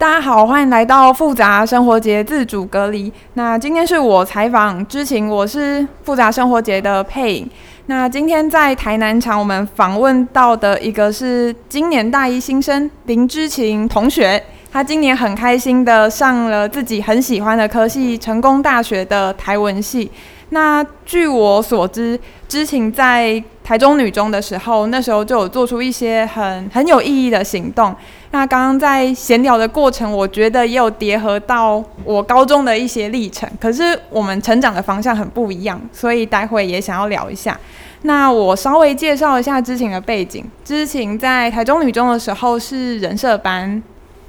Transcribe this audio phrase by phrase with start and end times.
[0.00, 3.12] 大家好，欢迎来到复杂生活节自主隔离。
[3.34, 7.50] 那今天是我采访知情，我是复杂生活节的配影。
[7.84, 14.42] 那今天在台南场，我们访问到的一个是今年大一新生林知情同学，
[14.72, 20.10] 他今年很开心的上了自己很喜欢的科系——成功大学的台文系。
[20.48, 23.40] 那据我所知，知情在
[23.70, 27.94] 台中女中的时候，那时候就有做出一些很很有意义的行动。
[28.32, 33.48] 那刚刚在闲聊的过程，我觉得也有叠合到我高中的一些历程。
[33.60, 37.56] 可是我们成长的方向很不一样，所以待会也想要聊一下。
[38.02, 40.44] 那我稍微介绍一下知情的背景。
[40.64, 43.80] 知情在台中女中的时候是人社班，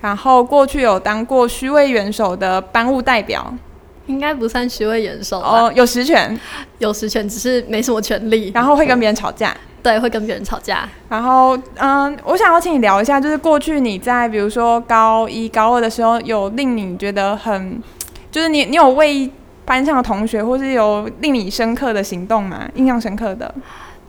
[0.02, 3.52] 然后过去有当过虚位元首的班务代表。
[4.12, 6.38] 应该不算虚位元首哦，有实权，
[6.80, 8.52] 有实权，只是没什么权利。
[8.54, 10.88] 然后会跟别人吵架，对，会跟别人吵架。
[11.08, 17.82] 然后，嗯，我想要请你聊一下，就是过去你在比如说高一、高二的时候，有令你觉得很，
[18.30, 19.30] 就是你你有为
[19.64, 22.68] 班上的同学，或是有令你深刻的行动吗？
[22.76, 23.54] 印象深刻的？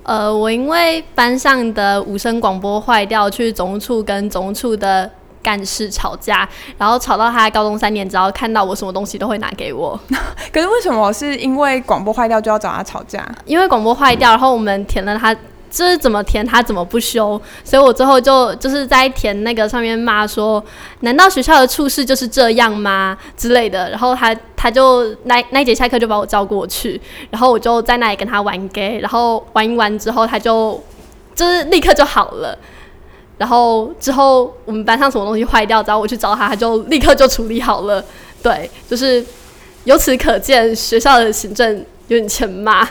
[0.03, 5.09] 呃，我因为班上的无声广播坏掉，去总务处跟总务处的。
[5.43, 6.49] 干事吵架，
[6.79, 9.99] 然后吵到他高中三年，只要看到我什么东西都会拿给我。
[10.53, 13.27] 可是为什么是因为广播坏掉就要找他吵架？
[13.45, 15.35] 因为广播坏掉，然后我们填了他，
[15.71, 20.63] 就是怎么填他怎么不修，所以我最后就就是在填那个上面骂说，
[21.01, 23.91] 难道学校的处事就是这样吗之类的？
[23.91, 30.79] 然后他他就那那一节下课就把我叫过去，然后我就在那里跟他玩 gay，然后玩一玩之后他就
[31.35, 32.57] 就是立刻就好了。
[33.43, 38.05] 然后之后我们班上什么东西坏掉，只要我去找他，他就立刻就处理好了。
[38.41, 39.25] 对，就是
[39.83, 41.77] 由此可见，学校的行政
[42.07, 42.89] 有点欠骂。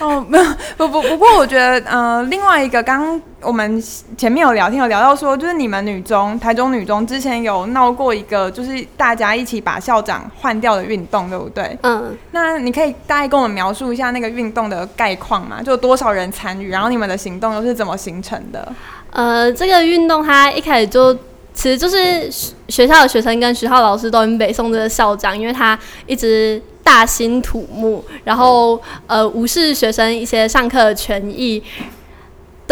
[0.00, 0.44] 哦，没有，
[0.76, 3.80] 不不不过，我觉得，呃，另外一个，刚刚我们
[4.16, 11.78] 前面有聊天，有聊到说，就是你们女中，台中女中之前有闹过一个，就是大家一起把校长换掉的运动，对不对？
[11.82, 12.16] 嗯。
[12.32, 15.62] 那你可以大概跟我们描述一下那个运动的概况吗？
[15.62, 18.72] 就有多少人参与，然后你们的行动又是怎么形成的？
[19.12, 21.14] 呃，这个运动它一开始就
[21.54, 22.30] 其实就是
[22.68, 31.62] 学校的学生跟学校老师都很北宋这个校长，因为他一直大兴土木，然后呃无视学生一些上课的权益。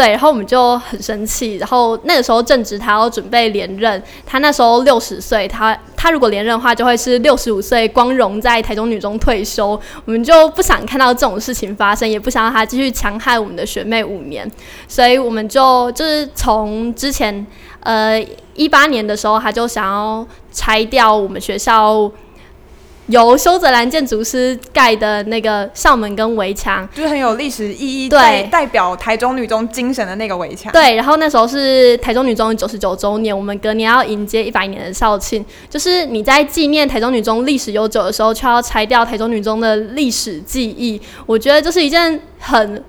[0.00, 1.56] 对，然后我们就很生气。
[1.56, 9.78] 然后那个时候正值他要准备连任，他那时候六十岁，他他如果连任的话，就会是六十五岁光荣在台中女中退休。
[10.06, 14.50] 我们就不想看到这种事情发生，也不想让他继续强害我们的学妹五年，
[14.89, 17.47] 所以我们就就是从之前
[17.81, 18.19] 呃
[18.55, 22.10] 一八年的时候，他就想要拆掉我们学校。
[23.10, 30.72] 由修泽兰建筑师盖的那个校门跟围墙，就是很有历史意义，对，代表台中女中精神的那个围墙。
[30.72, 42.82] 对，然后那时候是台中女中九十九周年，我们隔年要迎接一百年的校庆，就是你在纪念台中女中历史悠久的时候，却要拆掉台中女中的历史记忆，我觉得这是一件很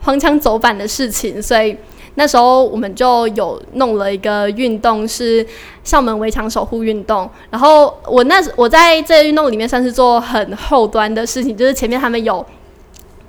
[0.00, 1.76] 荒腔走板的事情，所以。
[2.16, 5.46] 那时候我们就有弄了一个运动，是
[5.84, 7.30] 校门围墙守护运动。
[7.50, 12.44] 然后我那我在这运动里面算是做很后端的事情，就是前面他们有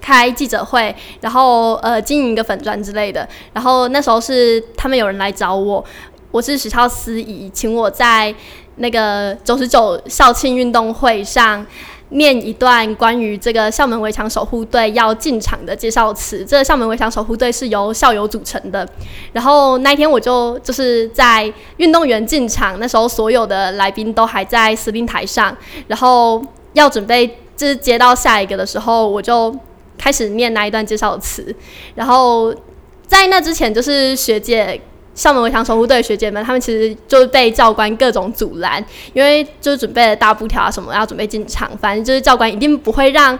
[0.01, 3.27] 开记者会，然后呃经营一个粉砖之类的。
[3.53, 5.83] 然后那时候是他们有人来找我，
[6.31, 8.33] 我是学校司仪，请我在
[8.77, 11.65] 那个九十九校庆运动会上。
[12.09, 16.45] 念一段关于这个校门围墙守护队要进场的介绍词。
[16.45, 18.87] 这个校门围墙守护队是由校友组成的。
[19.33, 25.55] 然后那一天我就就是在运动员进场那时候，所有的来宾都还在司令台上，
[25.87, 26.41] 然后
[26.73, 29.53] 要准备就是接到下一个的时候，我就
[29.97, 31.53] 开始念那一段介绍词。
[31.95, 32.53] 然后
[33.05, 34.79] 在那之前，就是学姐。
[35.17, 38.83] 校门围墙守护队学姐们，他们其实就是被教官各种阻拦，
[39.13, 41.67] 因为就是准备了大布条啊什么，要准备进场。
[41.81, 43.37] 反正就是教官一定不会让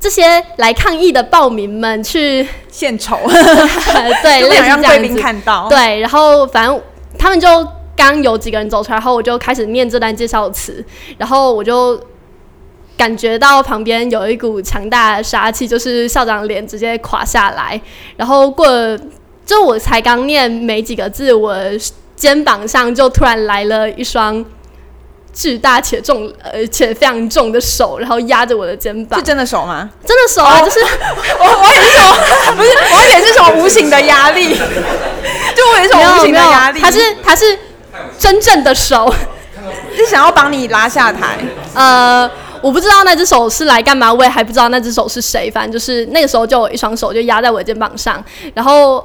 [0.00, 5.68] 这些来抗议的暴民们去献丑， 对，不想让贵宾看到。
[5.68, 6.80] 对，然后反正
[7.18, 7.46] 他们就
[7.94, 10.82] 刚有几个人走出来，然后我就开始念这段介绍词，
[11.18, 12.00] 然后我就
[12.96, 17.78] 感觉到旁边有一股强大的杀气，就是校长脸直接垮下来，
[18.16, 18.98] 然后过了。
[19.48, 21.56] 就我才刚念没几个字，我
[22.14, 24.44] 肩膀上就突然来了一双
[25.32, 29.18] 巨大且重，而且非常重的手，然后压着我的肩膀。
[29.18, 29.88] 是真的手吗？
[30.04, 30.80] 真的手啊！Oh, 就是
[31.40, 32.56] 我，我也是什么？
[32.56, 34.52] 不是，我也是什么无形的压力？
[35.56, 36.80] 就我也是无形的压力？
[36.82, 37.58] 他是他是
[38.18, 39.10] 真正的手，
[39.96, 41.38] 是想要帮你拉下台。
[41.72, 42.30] 呃，
[42.60, 45.50] 我不知道那只手是来干嘛，我也还不知道那只手是谁。
[45.50, 48.22] 反正就是那个时候，就有一双手就压在我的肩膀上，
[48.52, 49.02] 然后。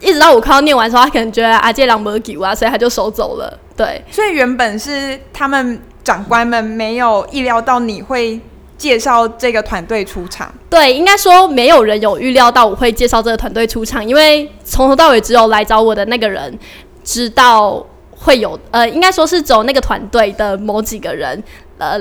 [0.00, 3.58] 一直到我快要念完的时候，他可能觉得阿杰朗没给啊，所以他就收走了。
[3.76, 8.38] 对，所以原本是他们长官们没有意料到你会
[8.76, 10.52] 介绍这个团队出场。
[10.68, 16.58] 对，应该说没有人有预料到我会介绍这个团队出场，因为从头到尾只有来找我的那个人
[17.02, 21.42] 知道会有，呃，应该说是走那个团队的某几个人，
[21.78, 21.98] 呃，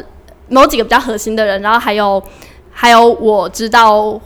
[0.50, 2.22] 某几个比较核心的人，然后还有
[2.72, 4.20] 还有我知道。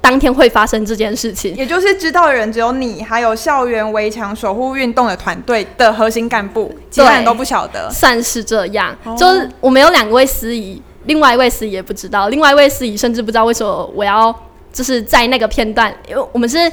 [0.00, 7.90] 当天会发生这件事情，也就是知道的人只有你，还有校园围墙守护运动的团队的核心干部，其他人都不晓得。
[7.90, 14.32] 算是这样，哦、就是我们有两位司仪，另外一位司仪也不知道，另外一位司仪甚至不知道为什么我要
[14.72, 16.70] 就是在那个片段，因为我们是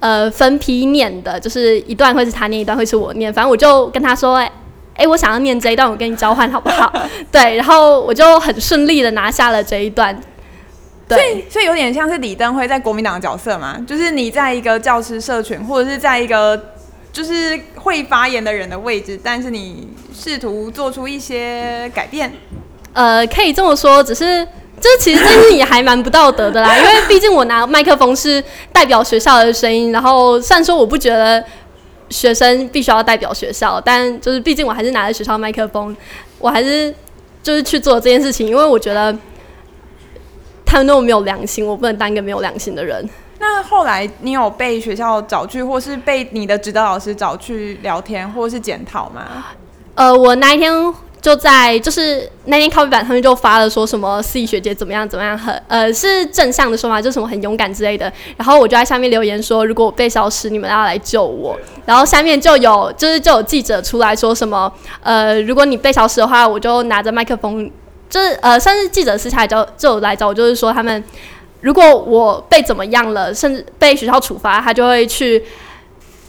[0.00, 4.50] 呃分批念的，就是一段会是他念，一段会是我念，反正我就跟他说，哎、
[4.96, 6.92] 欸，我想要念这一段，我跟你交换好不好？
[7.32, 10.14] 对，然后我就很顺利的拿下了这一段。
[11.16, 16.72] 对，所以，所以有点像是李登辉在国民党的角色嘛，就是你在一个教师社群，或者是在一个
[17.12, 22.32] 就是会发言的人的位置，但是你试图做出一些改变。
[22.92, 24.44] 呃，可以这么说，只是
[24.80, 28.42] 就是其实这件事也还蛮不道德的啦， 因为毕竟我拿麦克风是
[28.72, 31.44] 代表学校的声音，然后虽然说我不觉得
[32.08, 35.96] 学生必须要代表学校，但就是毕竟我还是拿着学校麦克风，
[36.38, 36.94] 我还是
[37.42, 39.16] 就是去做这件事情，因为我觉得。
[40.70, 43.04] 他们那么没有良心，我不能当一个没有良心的人。
[43.40, 49.46] 那后来你有被学校找去，或是被你的指导老师找去聊天，或是检讨吗？
[49.96, 50.72] 呃，我那一天
[51.20, 58.12] 就在，就是那天靠北板上面就发了说什么司仪学姐怎么样怎么样，很呃是正向的说法，就是什么很勇敢之类的。
[58.36, 61.58] 然后我就在下面留言说，如果我被消失，你们要来救我。
[61.84, 64.72] 然后下面就有就是就有记者出来说什么，
[65.02, 67.68] 呃，如果你被消失的话，我就拿着麦克风。
[68.10, 71.02] 就是呃，甚至记者私下就就来找我，就是说他们
[71.60, 75.44] 如果我被怎么样了，甚至被学校处罚，他就会去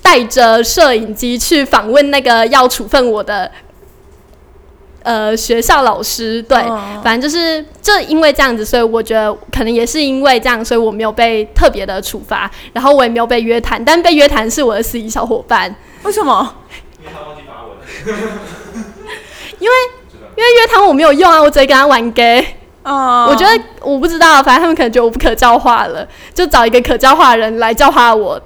[0.02, 3.50] 带着摄影机去访问那个要处分我的
[5.04, 6.40] 呃学校老师。
[6.44, 15.76] 对，哦、反正就是就因为这样子，所以我觉得可能也是因为这样，所以我没有被特别的处罚，然后我也没有被约谈，但被约谈是我的司仪小伙伴。
[16.04, 16.58] 为什么？
[17.02, 17.74] 因为他忘记发文。
[19.58, 19.74] 因为。
[20.36, 22.46] 因为约谈我没有用啊，我直接跟他玩 gay。
[22.84, 28.42] 哦，我觉得我不知道，反正他们可能觉得我不可教化了，就找一个可教化的人来教化我。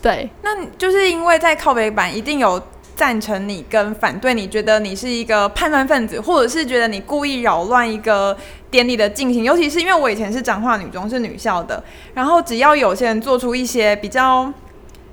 [0.00, 2.60] 对，那就是因为在靠北版一定有
[2.96, 8.34] 赞成你跟反对你，觉得你是一个叛乱分子，或者是觉得你故意扰乱一个
[8.70, 9.44] 典礼的进行。
[9.44, 11.84] 尤其是因为我以前是彰化女中，是女校的，
[12.14, 14.50] 然后只要有些人做出一些比较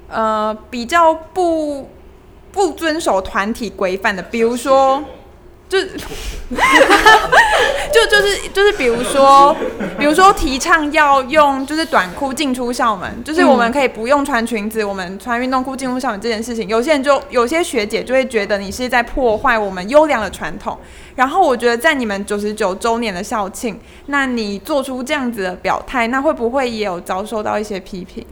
[0.09, 1.89] 呃比较不
[2.53, 5.03] 不遵守团体规范的，比如说。
[5.69, 5.79] 就，
[7.93, 9.55] 就就是就是，比如说，
[9.99, 20.75] 比如说提倡要用就是短裤进出校门，就是我们可以不用穿裙子，我们穿运动裤进入校门这件事情，有些人就有些学姐就会觉得你是在破坏我们优良的传统。
[21.15, 28.25] 然后我觉得在你们九十九周年的校庆，那你做出这样子的表态，那会不会也有遭受到一些批评？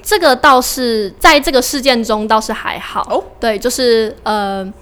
[0.00, 4.72] 这个倒是在这个事件中倒是还好哦，对，就是呃。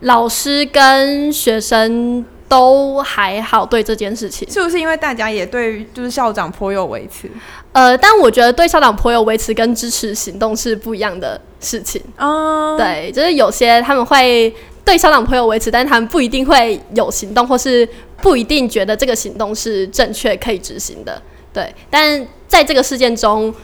[0.00, 7.30] 老师跟学生都还好，对这件事情是不是因为大家也对就是校长颇有维持？
[7.72, 12.02] 呃，但我觉得对校长颇有维持跟支持行动是不一样的事情。
[12.16, 14.52] 嗯，对，就是有些他们会
[14.84, 17.88] 对校长颇有维持，但是他们不一定会有行动，或是
[18.22, 21.20] 不一定觉得这个行动是正确可以执行的。
[21.52, 23.54] 对，但在这个事件中。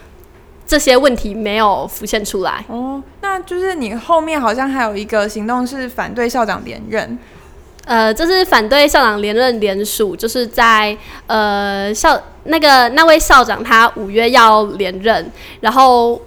[0.66, 7.18] 这些问题没有浮现出来哦，那就是你后面好像还有一个行动是反对校长连任，
[7.84, 10.96] 呃，这是反对校长连任联署，就是在
[11.28, 15.30] 呃校那个那位校长他五月要连任，
[15.60, 16.20] 然后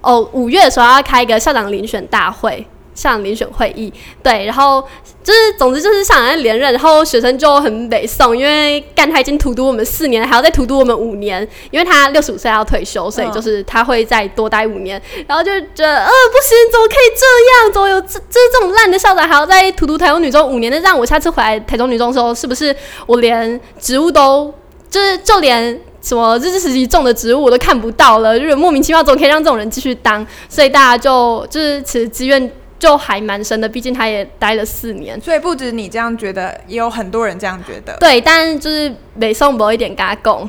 [0.00, 2.66] 哦五月的时候要开一个校长遴选大会。
[2.92, 3.90] 校长遴选会议，
[4.22, 4.84] 对，然后
[5.22, 17.72] 就是，总之就是校长在连任，然后学生就很北宋，因为干他已经荼毒我们四年，还要再荼毒我们五年，因为他六十五岁要退休，所以就是他会再多待五年，然后就觉得，呃，不行，怎么可以这样？
[17.72, 20.72] 怎么有这就是这种烂的校长还要再荼毒台中女中五年？
[20.72, 22.74] 那让我下次回来台中女中的时候，是不是
[23.04, 24.52] 我连植物都
[24.88, 28.40] 就是就连什么日治时期种的植物我都看不到了？
[28.40, 30.26] 就是莫名其妙，怎么可以让这种人继续当？
[30.48, 32.50] 所以大家就就是其实自愿。
[32.80, 37.94] 就还蛮深的，毕竟他也待了四年，所以不止你这样觉得，也有很多人这样觉得。
[38.00, 40.48] 对，但就是北宋博一点嘎贡，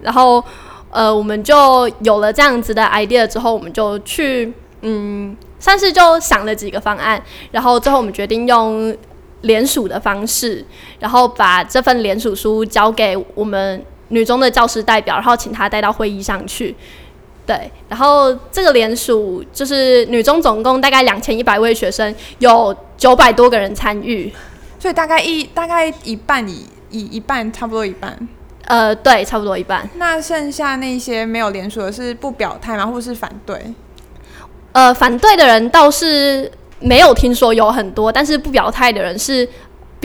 [0.00, 0.42] 然后
[0.90, 8.96] 呃，我们就有了这样子的 idea 之后，我们就去嗯，算是就想了几个方案，然后最后我们决定用
[9.42, 10.64] 联署的方式，
[10.98, 16.74] 然后把这份联署书交给我们女中的教师代表，然后请他带到会议上去。
[17.46, 24.32] 对，然后这个联署就是女中总共大概两千一百位学生，有九百多个人参与，
[24.80, 28.18] 所以大概一大概一半以以一半差不多一半。
[28.64, 29.88] 呃，对，差不多一半。
[29.94, 32.84] 那剩下那些没有联署的是不表态吗？
[32.84, 33.56] 或是反对？
[34.72, 36.50] 呃，反对的人倒是
[36.80, 39.48] 没有听说有很多，但是不表态的人是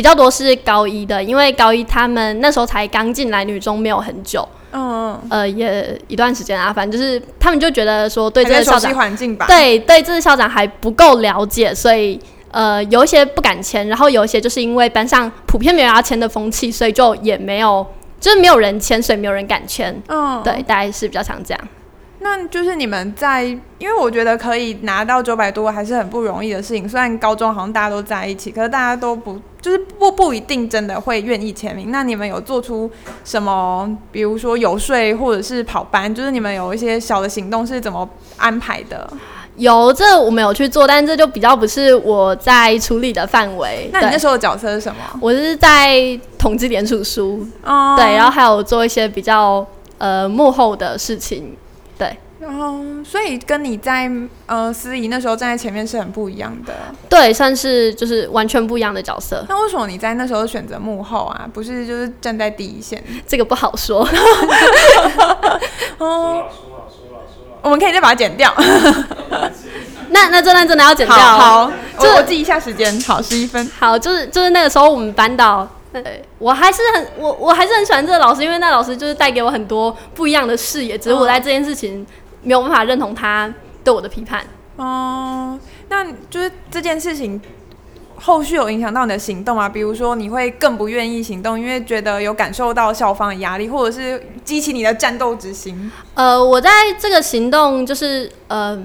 [0.02, 4.48] 比较多，是高一的，因为高一他们那时候才刚进来女中没有很久。
[4.72, 17.86] 嗯，呃，也一段时间啊，反正就是他们就觉得说对这个校长环境吧，对对这个校长还不够了解，所以呃有一些不敢签，然后有一些就是因为班上普遍没有要签的风气，所以就也没有，
[18.20, 19.96] 就是没有人签，所以没有人敢签。
[20.08, 21.62] 嗯，对，大概是比较常这样。
[22.24, 23.44] 那就是你们在，
[23.80, 26.88] 因为我觉得可以拿到九百多还是很不容易的事情。
[26.88, 31.90] 虽然高中好像大家都在一起，可是大家都不就是不不一定真的会愿意签名。
[31.90, 32.90] 那你们有做出
[33.26, 39.10] 什么，比如说游说或者是跑班，就是你们有一些小的行动是怎么安排的？
[39.58, 43.90] 有，这我没有去做，但这就比较不是我在处理的范围。
[43.92, 45.02] 那你那时候的角色是什么？
[45.20, 49.66] 我是在统计联署书，哦，对，然后还有做一些比较
[49.98, 51.58] 呃幕后的事情。
[52.42, 54.10] 对，然后所以跟你在
[54.48, 56.74] 呃司仪那时候站在前面是很不一样的，
[57.08, 59.46] 对，算是就是完全不一样的角色。
[59.48, 61.48] 那为什么你在那时候选择幕后啊？
[61.54, 63.04] 不是就是站在第一线？
[63.28, 64.08] 这个不好说。
[66.00, 66.44] 哦，
[67.62, 68.52] 我们可以再把它剪掉。
[70.10, 71.16] 那那这段真的要剪掉？
[71.16, 73.00] 好，就我记一下时间。
[73.02, 73.70] 好，十一分。
[73.80, 75.68] 好，就是就是那个时候我们班导。
[75.94, 80.98] 对，我还是很我我还是很喜欢这个老师，因为那老师就是带给我很多不一样的视野。
[80.98, 82.08] 只是我在这件事情
[82.44, 84.44] 没有办法认同他对我的批判。
[84.78, 87.40] 哦、嗯，那就是这件事情
[88.16, 89.68] 后续有影响到你的行动啊？
[89.68, 95.92] 比如说你会更不愿意行动，因为觉得有感受到校方的压力，或者是激起你的战斗之心？
[96.16, 96.70] 呃，我在
[97.00, 98.82] 这个行动就是呃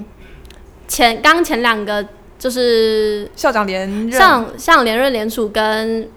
[0.88, 2.06] 前刚前两个
[2.38, 6.08] 就是校长连任，像校长连任联署跟。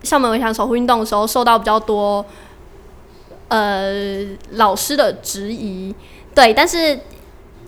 [0.00, 2.24] 校门围墙守护运动的时候，受到比较多
[3.48, 5.92] 呃老师的质疑，
[6.38, 6.96] 对，但是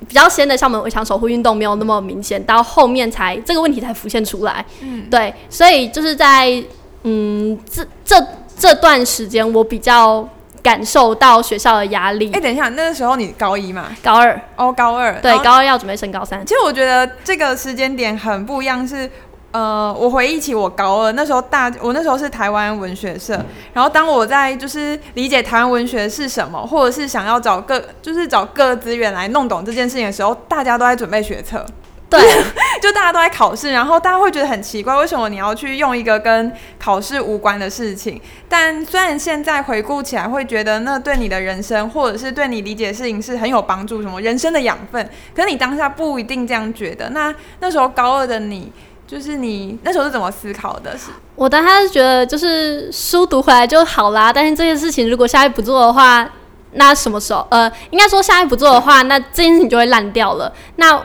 [0.09, 6.63] 比较先的校门围墙守护运动没有那么明显，到后面才这个问题才浮现出来，嗯，对，所以就是在
[7.03, 8.25] 嗯这这
[8.57, 10.29] 这段时间，我比较
[10.63, 12.29] 感受到学校的压力。
[12.29, 13.89] 哎、欸，等一下，那个时候你高一嘛？
[14.05, 16.47] 高二哦，高二，对，高二要准备升高三。
[16.47, 19.11] 其实我觉得这个时间点很不一样，是。
[19.53, 31.67] 呃，我回忆起我高二那时候大，我那时候是台湾文学社，然后当我在就是理解台湾文学是什么，或者是想要找各就是找各资源来弄懂这件事情的时候，大家都在准备学测，
[32.09, 32.21] 对，
[32.81, 38.21] 就大家都在考试，然后大家会觉得很奇怪，为什么你要去用一个跟考试无关的事情？
[38.49, 47.11] 但虽然现在回顾起来会觉得那对你的人生或者是对你理解的事情是很有帮助，什么人生的养分，可是你当下不一定这样觉得。
[47.11, 48.71] 那那时候高二的你。
[49.11, 50.97] 就是你那时候是怎么思考的？
[50.97, 54.33] 是我当时是觉得，就是书读回来就好啦。
[54.33, 56.31] 但是这件事情如果下一不做的话，
[56.75, 57.45] 那什么时候？
[57.51, 60.53] 呃，应该说下一不做的话，那这件事情就会烂掉了。
[60.77, 60.97] 那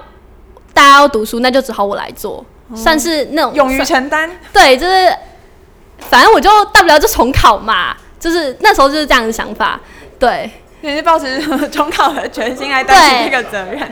[0.71, 4.29] 大家要读书，那就只好我来做，嗯、算是那种勇于承担。
[4.53, 5.11] 对，就是
[5.97, 7.97] 反正我就大不了就重考嘛。
[8.19, 9.79] 就是那时候就是这样的想法。
[10.19, 13.91] 对，你是抱持重考的决心来担起这个责任。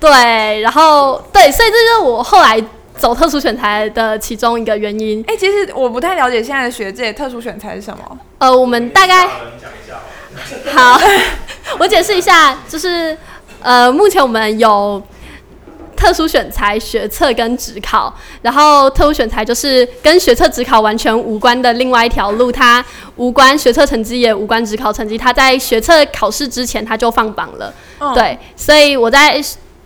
[0.00, 2.60] 对，然后对，所以这就是我后来。
[3.00, 5.24] 走特殊选材的其中一个原因。
[5.26, 8.18] 哎、欸，其实我不太了解现在的学界特殊选材是什么。
[8.36, 9.26] 呃，我们大概
[10.74, 11.00] 好，
[11.78, 13.16] 我解释一下，就是
[13.62, 15.02] 呃，目前我们有
[15.96, 22.84] 特殊选材学测跟职考，然后特殊选材就是跟学测职考完全无关的另外一条路，它
[23.16, 27.72] 无关学测成绩，也无关职考成绩，它在学测考试之前它就放榜了。
[27.98, 29.42] 嗯、对，所以我在。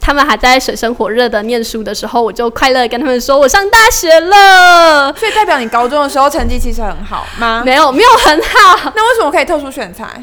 [0.07, 7.63] 他们还在水深火热的念书的时候，我就快乐跟他们说：“我上大学了。”所以代表你高中的时候成绩其实很好吗？
[7.65, 8.93] 没有，没有很好。
[8.95, 10.23] 那为什么可以特殊选材？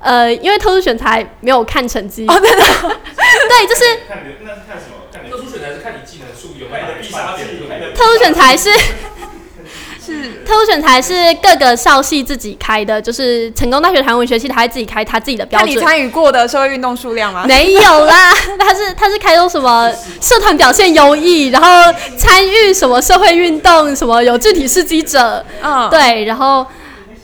[0.00, 2.26] 呃，因为特殊选材没有看成绩。
[2.26, 2.58] 哦，对的。
[3.48, 3.84] 对，就是。
[4.08, 5.30] 看那是看什么？
[5.30, 7.44] 特殊选材是看你技能数有没有必杀技。
[7.94, 8.70] 特殊选材是。
[10.06, 15.70] 是特殊选才是各个校系自己开的，就是成功大学台湾文学系，他还自己开他自己的标准。
[15.70, 17.44] 你参与过的社会运动数量吗？
[17.46, 25.44] 没有啦， 他是他是开出什么社团表现优异，然后参与什么社会运动，什么有具体事迹者。
[25.62, 26.64] 嗯，对，然后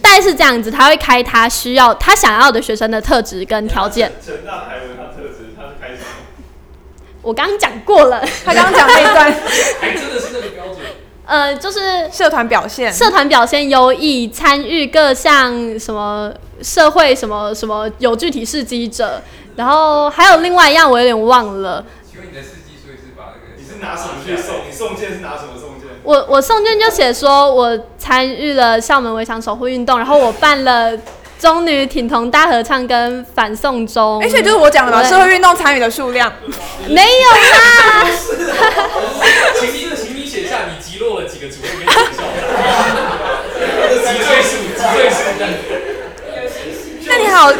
[0.01, 4.11] 大概是这样子，他会开他需要他想要的学生的特质跟条件。
[4.25, 6.07] 成大台文他特质他是开什么？
[7.23, 9.33] 我刚刚讲过了，他刚刚讲那一段。
[11.25, 19.23] 呃，就是社团表现，社团表现优异，参与各项什么社会什么什么有具体事迹者，
[19.55, 21.85] 然后还有另外一样，我有点忘了。
[22.11, 23.55] 请问你的事迹所以是把那个？
[23.57, 24.57] 你是拿什么去送？
[24.69, 25.89] 你送件是拿什么送件？
[26.03, 30.99] 我我送件就写说我参与了校门围墙守护运动，然后我办了
[31.39, 34.21] 中女挺同大合唱跟反送中。
[34.21, 36.33] 而且、欸、就是我讲的嘛，社会运动参与的数量
[36.89, 38.07] 没有啦。
[40.53, 42.23] 请你击落了几个主任跟学校。
[44.13, 44.51] 几岁数？
[44.69, 45.17] 几岁数？
[47.07, 47.51] 那你好，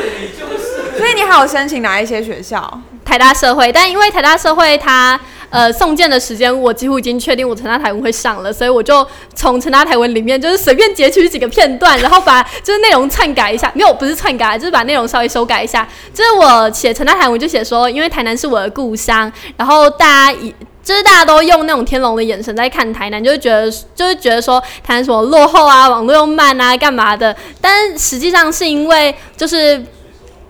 [0.97, 2.81] 所以你还有申请哪一些学校？
[3.05, 5.19] 台大社会，但因为台大社会它
[5.51, 15.87] 呃送件的时间，我几乎已经确定我成大台文会上了，所以我就从成大台文里面就是随便截取几个片段，然后把就是内容篡改一下，没有不是篡改，就是把内容稍微修改一下。
[16.15, 20.55] 就是我写成大台文就写说，因为台南是我的故乡，然后大家以。
[20.83, 27.35] 就是大家都用那种天龙的眼神在看台南，就是觉得就是觉得说台南什么落后啊，网络又慢啊，干嘛的？
[27.61, 29.81] 但实际上是因为就是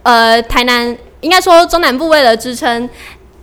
[0.02, 2.88] 呃台南应该说中南部为了支撑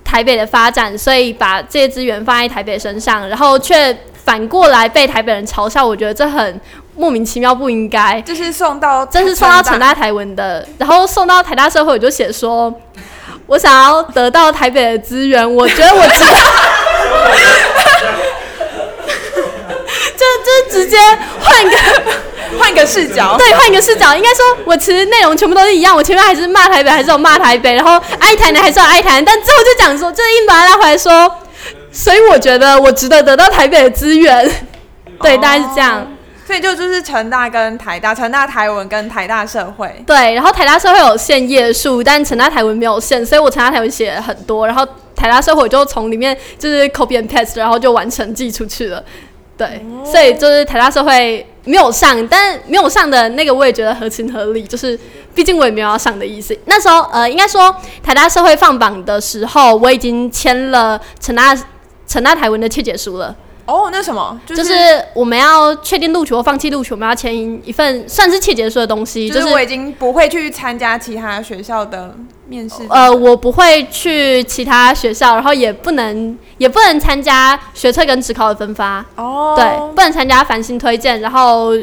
[0.03, 5.85] 台北的发展，所以把这些资源放在台北身上，然后却反过来被台北人嘲笑。
[5.85, 6.59] 我觉得这很
[6.95, 8.19] 莫名其妙，不应该。
[8.23, 12.73] 就是送到真是送到成大台文的，然后送到台大社会，我就写说。
[13.49, 16.37] 我想要得到台北的资源，我觉得我知道，
[20.15, 20.95] 就就直接
[21.41, 21.75] 换个
[22.59, 31.35] 换个视角，对，换个视角，应该说我其实内容全部都是一样，我前面还是骂台北，还是有骂台北，然后爱台南还是有爱台南，但最后就讲说，就硬把它拉回来说，
[31.91, 34.47] 所以我觉得我值得得到台北的资源，
[35.19, 36.07] 对，大概是这样。
[36.49, 40.03] 所以就就是成大跟台大，成大台文跟台大社会。
[40.03, 44.83] 对，然后台大社会有限页数，但成大台文没有限，所以我成大台文写了很多，然后
[45.15, 49.03] 台大社会就从里面就是 copy and paste，然后就完成寄出去了。
[49.55, 54.99] 对，哦、所以就是台大社会没有上，但没有上的那个我也觉得合情合理，就是
[55.35, 56.57] 毕竟我也没有要上的意思。
[56.65, 61.55] 那时候呃，应该说台大社会放榜的时候，我已经签了成大
[62.07, 63.35] 成大台文的切结书了。
[63.69, 64.39] 哦，那什么？
[64.45, 69.29] 就是、就是我们要确定录取或放弃录取，我们要签一份算是切结书的东西。
[69.29, 72.15] 就是我已经不会去参加其他学校的
[72.47, 72.77] 面试。
[72.89, 79.05] 呃，我不会去其他学校，然后也不能也不能参加学测跟职考的分发。
[79.15, 81.73] 哦，对，不能参加繁星推荐，然后。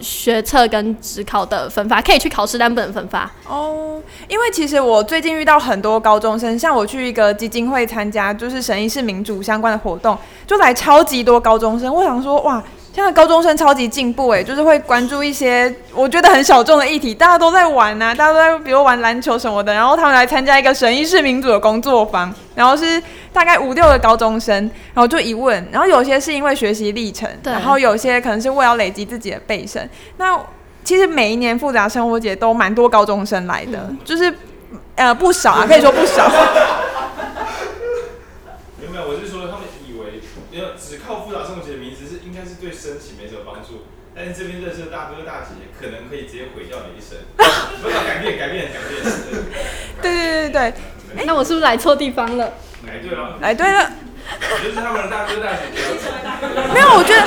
[0.00, 4.00] 学测跟职考的分发可以去考试，但不能分发哦。
[4.28, 11.94] 因为其实我最近遇到很多高中生，像我去一个基金会参加，就是审议是民主相关的活动，就来超级多高中生。
[11.94, 12.62] 我想说，哇。
[12.92, 23.00] 现在高中生超级进步诶，就是会关注一些我觉得很小众的议题，大家都在玩呐、啊，大家都在比如玩篮球什么的，然后他们来参加一个审议式民主的工作坊，然后是
[23.32, 24.56] 大概五六个高中生，
[24.92, 29.88] 然后就一问，然后有些是因为学习历程，然后有些可能是为了累积自己的背身。
[30.16, 30.36] 那
[30.82, 34.34] 其实每一年复杂生活节都蛮多高中生来的，嗯、就是
[34.96, 36.24] 呃不少啊，可以说不少。
[38.82, 39.06] 有没有？
[39.08, 41.98] 我是说他们以为没有只靠复杂生活节的名字。
[42.22, 43.82] 应该是对申请没什么帮助，
[44.14, 47.18] 但是这边认识的大哥大姐可能可以直接毁掉你一生。
[47.82, 49.04] 不要改变，改变，改变。
[50.00, 52.54] 对对对对，哎、欸，那我是不是来错地方了？
[52.86, 53.92] 来对了，来对了。
[54.64, 55.58] 就是他们的大哥大姐。
[56.72, 57.22] 没有，我觉得，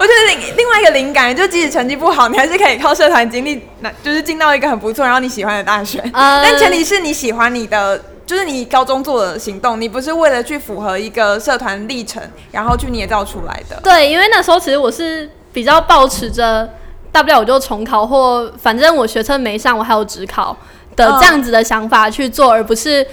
[0.00, 5.98] 我觉得另另外一个灵感，就即使成绩不好，你还是可以靠社团经历，那就是进到一个很不错，然后你喜欢的大学。
[6.14, 8.02] 呃、但前提是你喜欢你的。
[8.28, 13.80] 就是你高中做的行动，你不是为了去符合一个社团历程，然后去捏造出来的。
[13.82, 16.72] 对，因为那时候其实我是比较抱持着，
[17.10, 20.56] 大不了我就重考，或反正我学测没上，我还有指考
[20.94, 23.04] 的这样子的想法去做，而不是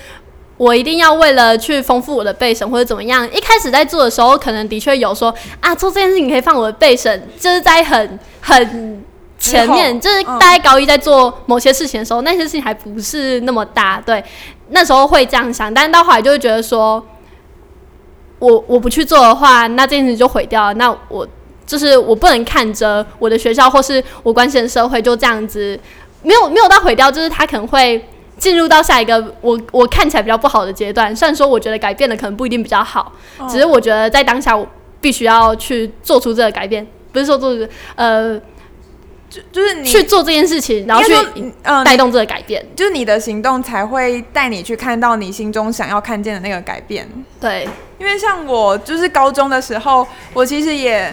[0.57, 3.27] 我一定要为了去丰富我的备审或者怎么样。
[3.33, 9.03] 一开始在做的时候，可能的确有说啊，做这件事情可以放我的备审，就是在很 很
[9.39, 14.23] 前面，就是大概高一在做某些事情的时候，那些事情还不是那么大，对。
[14.69, 17.03] 那时候会这样想，但是到后来就会觉得说，
[18.37, 20.73] 我我不去做的话，那这件事就毁掉了。
[20.75, 21.27] 那我
[21.65, 25.79] 就是我不能看着我的学校或是我关心的社会就这样子，
[26.21, 28.03] 没有没有到毁掉，就是他可能会
[28.37, 31.15] 进入到下一个我我看起来比较不好的阶段。
[31.15, 33.11] 虽然说我觉得改变的可能不一定比较好，
[33.49, 34.67] 只是我觉得在当下我
[35.01, 37.55] 必须要去做出这个改变，不是说做
[37.95, 38.39] 呃。
[39.27, 41.13] 就就是你去做这件事情，然后去
[41.63, 47.09] 嗯带动这个改变，呃、就是你的行动才会带你去看到你心中想要看见的那个改变。
[47.41, 51.11] 对，因为像我就是高中的时候，我其实也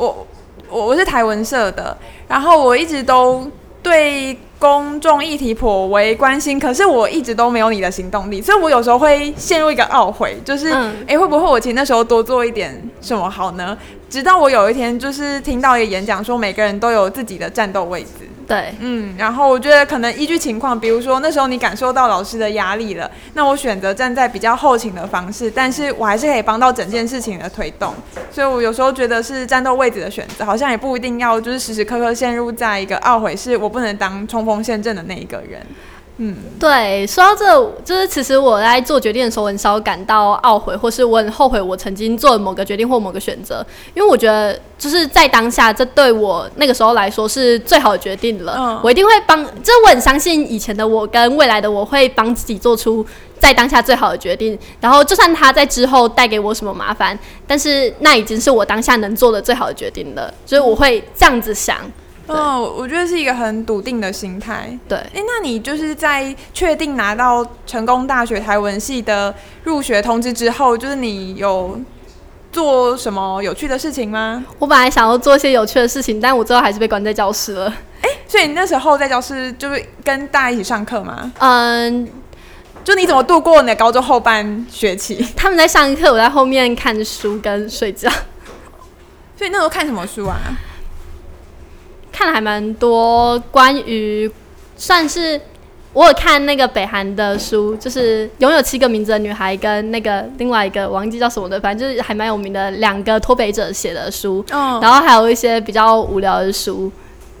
[0.00, 0.26] 我
[0.70, 1.94] 我我是台文社的，
[2.26, 3.46] 然后我一直都
[3.82, 13.76] 对公众议题颇为关心，可是我一直都没有你的行动力，所以我有时候会陷入一个懊悔，就是哎、嗯欸、会不会我其实那时候多做一点什么好呢？
[14.08, 27.94] 直到我有一天就是听到一个演讲，说每个人都有自己的战斗位置，对，嗯，然后我觉得可能依据情况，比如说那时候你感受到老师的压力了，那我选择站在比较后勤的方式，但是我还是可以帮到整件事情的推动。
[28.28, 35.64] 所以我有时候觉得是战斗位置的选择，好像也不一定要就是时时刻刻陷入在一个懊悔，是我不能当冲锋陷阵的那一个人。
[36.22, 48.54] 嗯，对，说到这，就是其实我在做决定的时候，很少感到懊悔，或是我很后悔我曾经做了某个决定或某个选择，因为我觉得就是在当下，这对我那个时候来说是最好的决定了。
[48.58, 53.04] 嗯，我一定会帮，就是我很相信以前的我跟未来的我会帮自己做出
[53.38, 61.78] 在当下最好的决定，然后就算他在之后带给我什么麻烦，但是那已经是我当下能做的最好的决定了，所以我会这样子想。
[61.78, 64.78] 嗯，我觉得是一个很笃定的心态。
[64.88, 71.80] 对，哎，那你就是在确定拿到成功大学台文系的入学通知之后，就是你有
[72.52, 74.44] 做什么有趣的事情吗？
[74.58, 77.72] 我本来想要做一些有趣的事情，但我最后还是被关在教室了。
[78.02, 81.32] 哎，所以你那时候在教室就是跟大家一起上课吗？
[81.38, 82.08] 嗯，
[82.82, 85.26] 就你怎么度过你的高中后半学期？
[85.36, 88.10] 他们在上课，我在后面看书跟睡觉。
[89.36, 90.38] 所以那时候看什么书啊？
[92.20, 94.30] 看了还蛮多关于，
[94.76, 95.40] 算是
[95.94, 104.44] 我有看那个北韩的书，就是拥有七个名字的女孩跟那个另外一个忘记叫什么的，反正就是还蛮有名的两个脱北者写的书。
[104.50, 106.92] 嗯，然后还有一些比较无聊的书，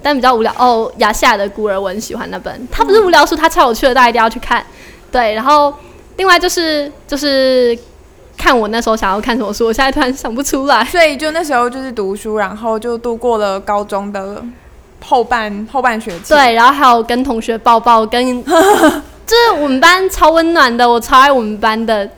[0.02, 4.64] 但比较无聊哦，亚夏的孤儿我很喜欢那本，它不是无聊书，它超有趣的，大家一定要去看。
[5.12, 5.74] 对，然后
[6.16, 7.78] 另外就是就是
[8.38, 10.82] 看我那时候想要看什么书，我现在突然想不出来。
[10.86, 14.42] 所以就那时候就是读书，然后就度过了高中的。
[15.04, 22.08] 后半后半学期，对，然后还有跟同学抱抱，跟 就是我们班超温暖的，我超爱我们班的，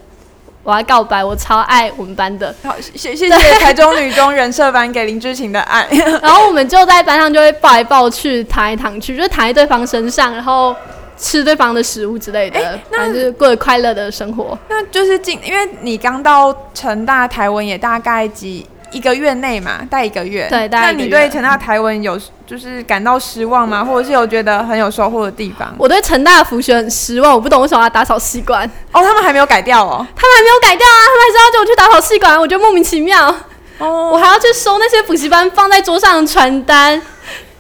[0.63, 2.55] 我要告白，我超爱我们班的。
[2.63, 5.87] 好，谢谢谢台中女中人设班给林志晴的爱。
[6.23, 10.75] 然后我们就在班上就会抱来抱去，躺来躺去，就是躺在对方身上，然后
[11.17, 14.59] 吃对方的食物之类的，欸、反正就是过着快乐的生活。
[14.69, 18.67] 那就是进，因为你刚到成大台文也大概几。
[18.93, 20.47] 一个月内嘛，待一个月。
[20.49, 20.69] 对。
[20.69, 23.85] 那你对成大台文有就是感到失望吗？
[23.85, 25.75] 或者是有觉得很有收获的地方？
[25.79, 28.65] 我对成大的辅学很失望，我不懂为什么要打扫系馆。
[28.93, 30.07] 哦，他们还没有改掉哦。
[30.15, 33.35] 他们还没有改掉啊，他们还是要叫我去打扫系馆，我觉得莫名其妙。
[33.79, 34.11] 哦。
[34.13, 37.01] 我还要去收那些补习班放在桌上的传单，因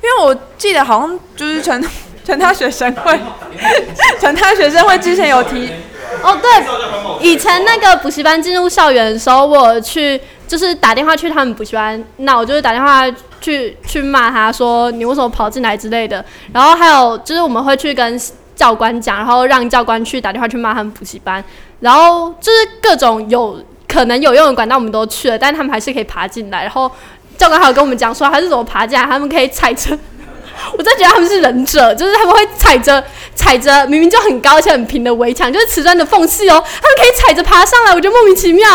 [0.02, 1.82] 为我记得好像就是成
[2.24, 3.18] 成 大学生会，
[4.20, 5.72] 成大学生会之前有提。
[6.22, 6.50] 哦，对，
[7.26, 10.20] 以前那个补习班进入校园的时候，我去。
[10.52, 13.10] 就是打电话去他们补习班，那我就是打电话
[13.40, 16.22] 去去骂他说，你为什么跑进来之类的。
[16.52, 18.20] 然后还有就是我们会去跟
[18.54, 21.42] 教官讲，然后让教官去打电话去骂他们补习班。
[21.80, 26.64] 然后就是各种有可能有用的管道我们都去了，但他们还是可以爬进来。
[26.64, 26.90] 然后
[27.38, 29.98] 教官还有跟我们讲说，还是怎么爬进来，他们可以踩着。
[30.76, 33.02] 我真觉得他们是忍者，就是他们会踩着
[33.34, 38.68] 踩着明明就很高且很平的围墙，就是瓷砖的缝隙哦，他们可以踩着爬上来，我觉得莫名其妙。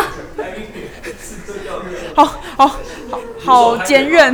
[2.18, 2.26] 好
[2.58, 2.68] 好
[3.06, 4.34] 好好坚韧，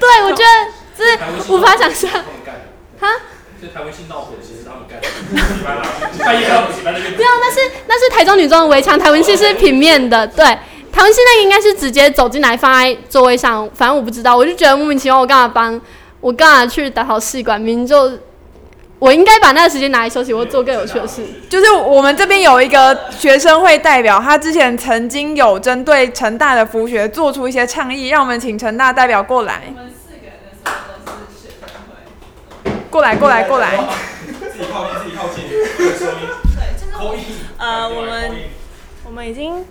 [0.00, 2.10] 对，我觉得就是无法想象。
[2.98, 3.06] 哈？
[3.60, 6.24] 就台湾新闹鬼，其实他们干的。
[6.24, 7.12] 半夜到补习班那边。
[7.12, 10.26] 没有，那是那是台中女中的围墙，台文系是平面的。
[10.28, 10.46] 对，
[10.90, 15.78] 台湾系那个应该是直接走进来放在座位上，反正我不知道，我就觉得莫名其妙，我干嘛帮，
[16.20, 18.10] 我干嘛去打扫系馆，明明就。
[18.98, 21.22] 我应该把那个时间拿来休息，或做更有趣的事。
[21.48, 29.62] 就是我们这边有一个学生会代表，他之前曾经有针对成大的服学做出一些倡议，让我们请成大代表过来。
[29.68, 30.72] 我们四个人的时候
[31.04, 32.72] 都是学生会。
[32.90, 33.78] 过来，过来，过来。
[34.40, 35.44] 自己靠近，自己靠近。
[36.56, 38.32] 对，就是呃，我们
[39.06, 39.64] 我们已经。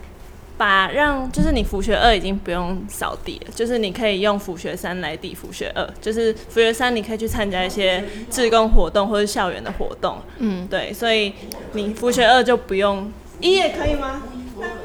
[0.57, 11.31] 把让就是你辅学二已经不用扫地了，就是你可以用辅学三来抵辅学二，就是辅学三你可以去参加一些志工活动或者校园的活动，嗯，对，所以
[11.73, 14.23] 你辅学二就不用一也可以吗？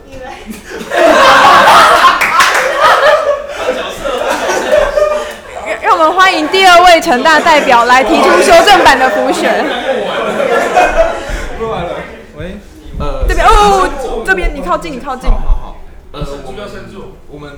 [0.06, 0.30] 一让
[5.80, 9.48] 让我们欢迎第二位成大代表来提出修正版的辅学。
[11.58, 11.94] 不完了，
[12.36, 12.56] 喂，
[12.98, 15.30] 呃，这边哦，这边你靠近，你靠近。
[16.12, 16.68] 呃，我们
[17.30, 17.52] 我们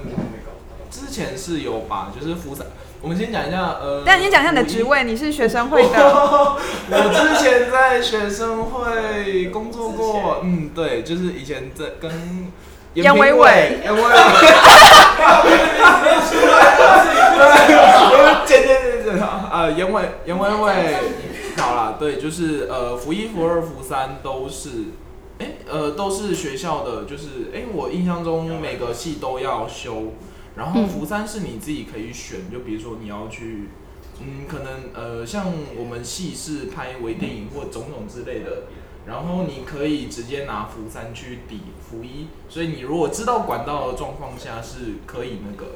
[0.90, 2.68] 之前是有把就是辅三，
[3.02, 5.88] 我们先讲一下呃，但你先讲一下你的职位，你是学生会的。
[6.88, 12.52] 我之前在学生会工作过，嗯，对，就是以前在跟
[12.94, 14.08] 严伟伟，严伟伟，
[18.46, 20.96] 见见见见啊，呃，严伟严伟伟，
[21.56, 24.68] 好了，对，就是呃，辅一、辅二、辅三都是。
[25.38, 30.12] 哎，呃，都是学校的，就是哎，我印象中每个系都要修，
[30.54, 33.68] 然后福三是你自己可以选，就比如说你要去
[34.20, 38.68] 嗯，可能呃，像我们系是拍微电影或种种之类的，
[39.06, 45.72] 然后你可以直接拿福三去抵福一，所以你如果知道管道的状况下是可以那个，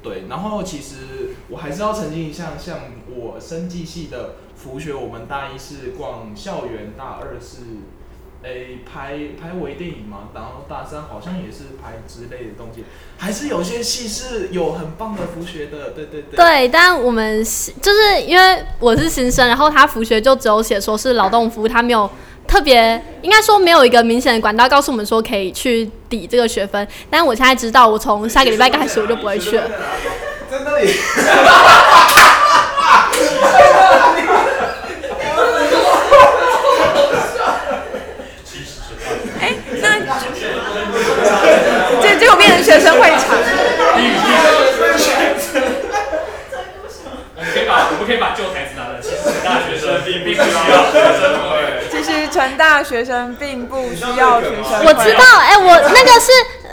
[0.00, 0.28] 对。
[0.28, 7.62] 然后其实我还是要澄清一下，像我生技系的福学，我们大一是逛校园，大二是。
[8.44, 12.84] 诶，拍拍微电影嘛，然后大三好像也是拍之类的东西，
[13.16, 16.36] 还是有些戏是有很棒的福学的，对对对。
[16.36, 22.10] 对，但我们就是因为我是新生，然后他福学就只有写说是劳动服务，他没有
[22.48, 26.86] 特别，应该说没有一个明显的管道告诉我们说可以去抵这个学分。
[27.08, 29.70] 但我现在知道，我从下个礼拜开始我就不会去了。
[30.50, 30.92] 在那里。
[42.18, 43.38] 结果变成学生会场。
[47.36, 50.42] 我们可以把我们可以把旧台词拿来，其实成大学生并不需要
[50.90, 51.71] 学生会。
[52.02, 54.86] 其实成大学生并不需要学生会。
[54.86, 56.32] 我知道，哎、欸，我那个是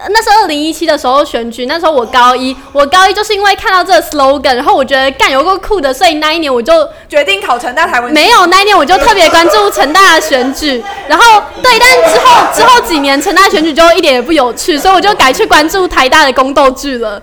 [0.10, 8.12] 那是二零一七的时候选举，那时候我高一，我高一就是因为看到这个 slogan，然后我觉得干有够酷的，所以那一年我就决定考成大台文。
[8.12, 17.22] 没有，那一年我就特别关注成大的选举，然后对，但之后之后几年成大选举就一点也不有趣，所以我就改去关注台大的宫斗剧了。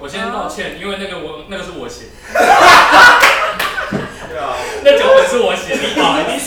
[0.00, 2.06] 我先道歉，因为那个我那个是我写。
[2.32, 2.42] 对
[4.42, 6.18] 啊那脚本是我写的啊！
[6.28, 6.38] 你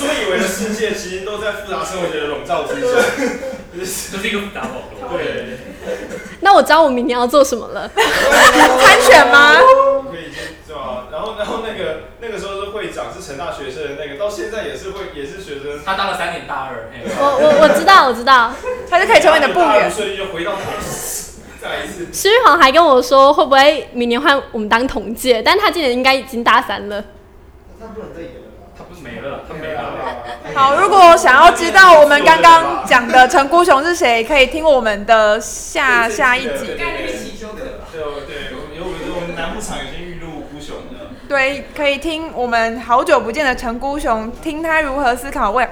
[0.58, 2.88] 世界，其实都在复杂生活学的笼罩之下，
[3.78, 5.18] 这是一个复杂网络。
[5.18, 5.58] 对。
[6.42, 7.90] 那我知道我明年要做什么了。
[7.96, 9.54] 参选吗？
[10.10, 11.08] 可以先是吧？
[11.12, 15.80] 然后，然后那个那个时候是会长，是成大学生的那个，到现在也是会，也是学生。
[15.86, 16.90] 他当了三年大二。
[17.20, 18.52] 我我我知道，我知道，
[18.90, 19.90] 他就可以成为你的部员。
[19.90, 20.62] 顺利就回到台
[21.62, 22.08] 再来一次。
[22.12, 25.42] 施玉煌还跟我说，会不会明年换我们当同届？
[25.42, 27.04] 但他今年应该已经大三了。
[27.80, 28.32] 他不能再演
[30.54, 36.50] 好，如果想要知道我们刚刚讲的陈孤雄是谁，可以听我们的下下一集。
[36.50, 36.78] 对
[38.28, 38.36] 对，
[38.76, 41.12] 有有我们南部场已经预录孤雄了。
[41.28, 45.68] 对，可以听我们好久不见的陈孤雄，听他如何思考未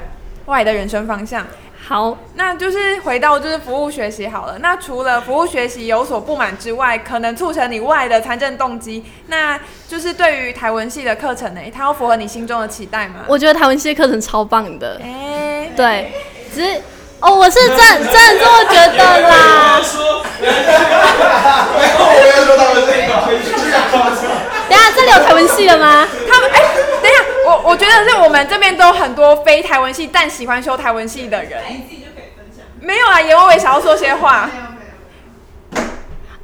[0.46, 1.46] 未来的人生方向。
[1.88, 4.58] 好，那就是回到就是服务学习好了。
[4.58, 13.18] 那除了服务学习有所不满之外，可能促成你外的参政动机，那就是对于台文系的课程呢，它要符合你心中的期待吗？
[13.28, 15.00] 我觉得台文系的课程超棒的。
[15.04, 16.12] 哎、欸，对，
[16.56, 16.82] 只是
[17.20, 19.80] 哦，我是真真的这么觉得啦。
[24.68, 26.08] 等下，这里有台文系的吗？
[26.28, 26.40] 他
[27.46, 31.62] 我我觉得是我们这边都很多非台文系但喜欢修台文系的人。
[32.82, 34.50] 没有啊，严伟伟想要说些话。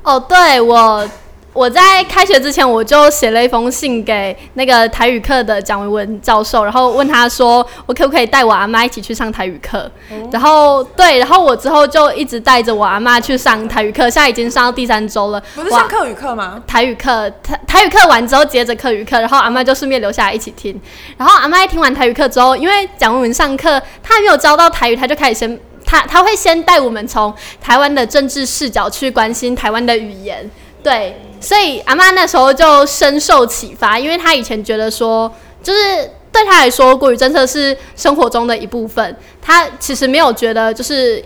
[0.03, 1.09] 哦，对我。
[1.53, 9.89] 我在开学之前，我就写了一封信给那个台语课的蒋维文教授，然后问他说，我可不可以带我阿妈一起去上台语课？
[10.11, 15.43] 嗯、然后对，然后我之后就一直带着我阿妈去上台语课，现在已经上到第三周了。
[15.53, 16.63] 不是上课语课吗？
[16.65, 20.79] 台语课，台台语课完之后接着课语课，然后阿妈就顺便留下来一起听。
[21.17, 30.49] 然后阿妈一听完台语课之后，因为蒋维文上课他还没有教到台语，他就开始先他他会先带我们从台湾的政治视角去关心台湾的语言。
[30.83, 41.23] 对，所以阿妈那时候就深受启发，因为她以前觉得说，就是对她来说，国语政策是生活中的一部分，她其实没有觉得就是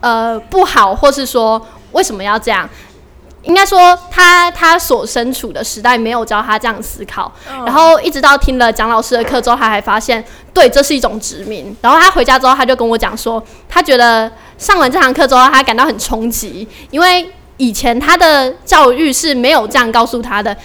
[0.00, 1.60] 呃不好，或是说
[1.92, 2.68] 为什么要这样，
[3.44, 7.32] 应该说她她所身处的时代没有教她这样思考，
[7.64, 11.74] 然后一直到听了蒋老师的课之后，她还发现，对，这是一种殖民。
[11.80, 17.32] 然后她回家之后，她就跟我讲说，她觉得上完这堂课之后，她感到很冲击，因为。
[17.60, 20.56] 以前他的教育是没有这样告诉他的，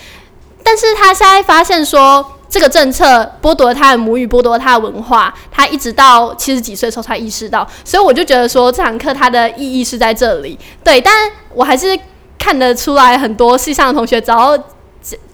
[0.63, 10.57] 但是他现在发现说，这个政策剥夺了他的母语，剥夺了他的文化，他一直到七十几岁的时候才意识到，所以我就觉得说，这堂课它的意义是在这里。
[10.85, 11.99] 对，但我还是
[12.39, 14.57] 看得出来，很多系上的同学，只要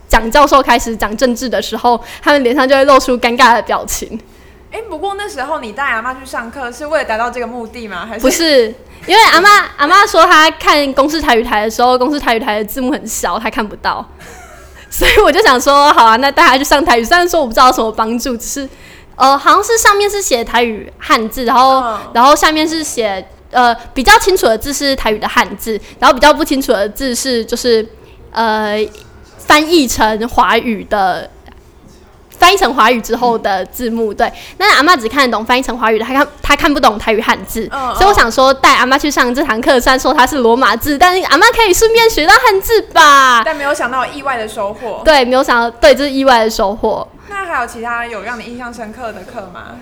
[0.10, 4.19] 蒋教授开始讲政治的时候，他们脸上就会露出尴尬的表情。
[4.71, 8.05] 哎、欸，不过那时候你带阿妈去上课是为了达到这个目的吗？
[8.07, 8.73] 还是不是？
[9.05, 14.05] 因为阿妈 阿妈说她看公视台语台的时候，公视台语台的字幕很小，她看不到，
[14.89, 17.03] 所以我就想说，好啊，那带她去上台语。
[17.03, 18.69] 虽然说我不知道有什么帮助，只是
[19.17, 21.99] 呃，好像是上面是写台语汉字，然后、oh.
[22.13, 27.86] 然后下面是写呃比较清楚的字是台语的汉字，然后比较不清楚的字是就是
[28.31, 28.77] 呃
[29.38, 31.29] 翻译成华语的。
[32.41, 34.12] 翻译成华语之后的字幕。
[34.12, 37.69] 对，那阿妈只看得懂翻译成华语的，她看她看不懂台语汉字。
[37.71, 43.43] 嗯、所以我想说，带阿妈去上这堂课，虽然说它是罗马字，但是阿妈可以顺便学到汉字吧。
[43.45, 45.04] 但没有想到意外的收获。
[45.06, 47.08] 对，没有想到，对，这是意外的收获。
[47.30, 49.75] 那还有其他有让你印象深刻的课吗？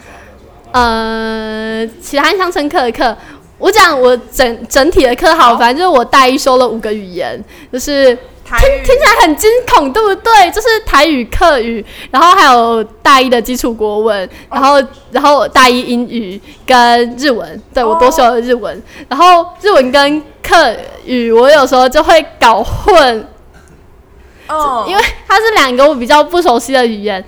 [0.74, 3.16] 呃，其他印象深刻的课。
[3.58, 7.42] 我讲我整整体的课好，反正就是我大一修了五个语言，
[7.74, 8.18] 就是
[8.58, 10.50] 听听起来很惊恐，对不对？
[10.52, 14.82] 就是台语、客语，然后还有大一的基础国文，然后
[15.12, 23.28] 然后大一英语跟日文，对，我多修了日文，然后日文跟客语我有时候就会搞混，
[24.48, 27.24] 哦，因为它是两个我比较不熟悉的语言。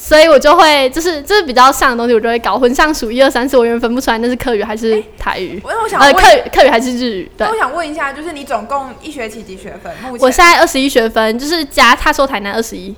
[0.00, 5.60] 所以我就会就是就是比较像的东西，我就会搞混，像数一二三四，我永远分不出来那是客语还是台语。
[5.64, 7.30] 我、欸、我想呃，客语客语还是日语？
[7.36, 7.46] 对。
[7.48, 9.92] 我想问一下，就是你总共一学期几学分？
[10.02, 12.94] 目前我现在二十一学分，就是加踏硕台南二十一。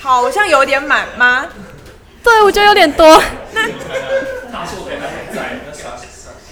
[0.00, 1.46] 好像有点满吗？
[2.22, 3.22] 对，我觉得有点多。
[3.52, 5.60] 那踏硕台南还在？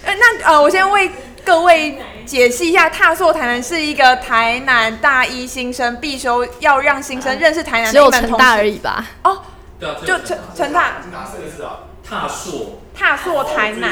[0.04, 1.10] 呃，那呃，我先为
[1.44, 8.20] 各位解析一下，踏硕台南是一个台南大一新生必修，要让新生认识台南的一门通识。
[8.20, 9.04] 只有成大而已吧？
[9.24, 9.42] 哦。
[10.06, 11.80] 就成成大哪四个字啊？
[12.08, 13.90] 踏硕，踏硕台南，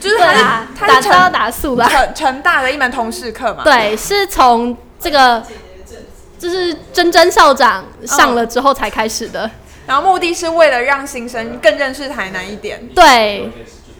[0.00, 3.62] 就是他他是成大数了，成成大的一门通识课嘛。
[3.64, 5.42] 对，是从这个
[6.38, 9.50] 就是珍珍校长上了之后才开始的，
[9.86, 12.86] 然后目的是为了让新生更认识台南一点。
[12.88, 13.50] 对，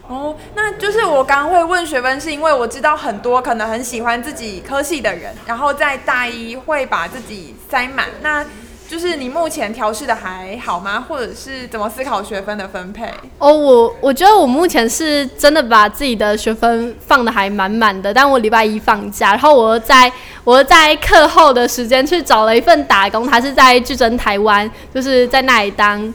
[0.07, 8.09] 哦，那就是我刚刚会问学分，是因为我知道很多可能很喜欢自己科系的人，然后在大一会把自己塞满。
[8.21, 8.45] 那
[8.89, 11.05] 就是你目前调试的还好吗？
[11.07, 13.05] 或者是怎么思考学分的分配？
[13.37, 20.11] 哦，我我觉得我目前是真的把自己的学分放得还满满的，但我礼拜一放假，然后我在
[20.43, 26.15] 我在课后的时间去找了一份打工，他是在巨珍台湾，就是在那里当，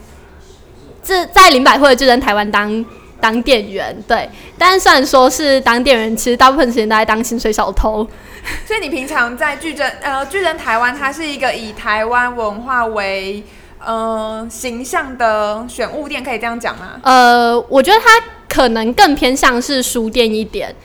[1.03, 2.83] 这在林百惠的巨珍台湾当
[3.21, 4.27] 当店员，对。
[4.57, 8.07] 但虽然说是当店员，其实大部分时间都在当薪水小偷。
[8.67, 13.43] 所以你平常在巨珍呃巨珍台湾，它是一个以台湾文化为
[13.79, 16.99] 呃形象的选物店，可以这样讲吗？
[17.03, 18.09] 呃，我觉得它
[18.47, 20.75] 可能更偏向是书店一点，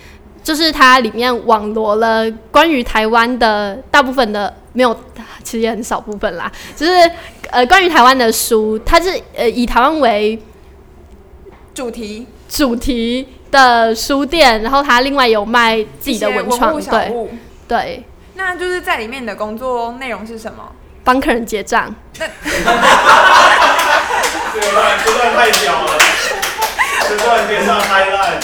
[0.43, 4.97] 就是它里面网罗了关于台湾的大部分的，没有，
[5.43, 6.93] 其实也很少部分啦，就是
[7.51, 10.41] 呃关于台湾的书，它是呃以台湾为
[11.75, 17.13] 主题主题的书店，然后它另外有卖自己的文创，对。
[17.69, 18.05] 对，
[18.35, 20.73] 那就是在里面的工作内容是什么？
[21.05, 21.95] 帮客人结账。
[22.15, 22.33] 这段
[25.05, 25.99] 这段太屌了，
[27.09, 28.41] 这段可以上 highlight。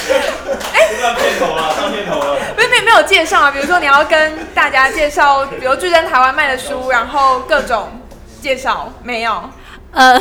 [0.73, 2.37] 哎，这段片头了，上片头了。
[2.57, 8.03] 没没没有介绍啊，比如说你要跟大家介绍，比如巨珍台湾卖的书，然后各种
[8.41, 9.51] 介绍，没有？
[9.93, 10.21] 呃。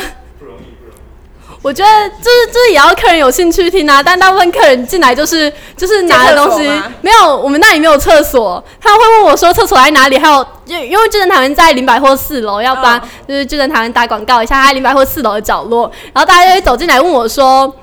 [1.64, 6.68] 我觉得就是就是也要客人有兴趣听啊，但大部分客人进来就是就是拿的东西
[7.02, 10.18] 没有，我们那里没有厕所，他会问我说厕所在哪里？
[10.18, 17.74] 还有因为因为巨珍台湾在林百货四楼，要帮就是巨珍台湾打广告一下，他在林百货四楼的角落，然后大家就会走进来问我说，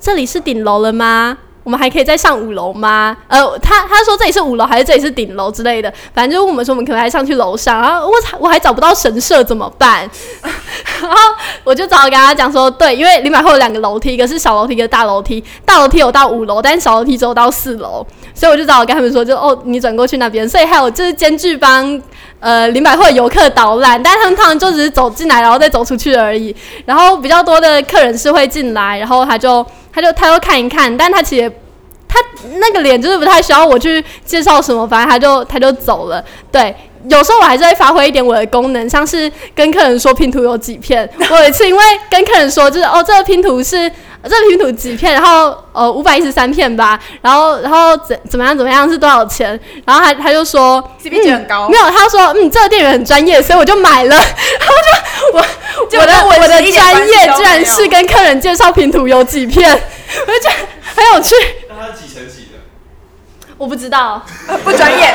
[0.00, 1.38] 这里是顶楼了吗？
[1.64, 3.16] 我们还可以再上五楼吗？
[3.26, 10.08] 呃，他他说这里是五楼还是这里是顶楼之类的，反正就问我们说我们可不可以上去楼上，然后我我还找不到神社怎么办？
[11.00, 11.18] 然后
[11.64, 22.00] 我就找跟他讲说，对，因为林百货有两个楼梯，一个是小楼梯，一个大楼梯，大楼梯有到五楼，但是小楼梯只有到四楼，所以我就找我跟他们说，就哦，你转过去那边，所以还有就是兼具帮
[22.40, 29.64] 呃林百货游客导览，但是他们通常就只是走进来然后再走出去而已，然后比较多的客人是会进来，然后他就。
[29.94, 31.48] 他就他就看一看，但他其实
[32.08, 32.18] 他
[32.56, 36.22] 那个脸就是不太需要我去介绍什么，反正他就他就走了。
[36.50, 36.74] 对，
[37.08, 41.08] 有时候我还是会发挥一点我的功能，像是跟客人说拼图有几片。
[41.30, 43.90] 我有一次因为跟客人说就是哦，这个拼图是
[44.22, 49.58] 这个拼图几片，然后呃五百一十三片吧，然后然后怎怎么样怎么样是多少钱？
[49.84, 54.16] 然后他他就说 CP 值很高，没有，他说嗯这个店员很专业，所以我就买了。
[54.16, 54.74] 然后
[55.32, 55.44] 就我。
[55.76, 60.54] 我的我的专业居然是跟客人介绍拼图有几片，我就觉得
[60.94, 61.34] 很有趣。
[61.68, 62.58] 那他几乘几的？
[63.58, 64.22] 我不知道，
[64.64, 65.14] 不专业。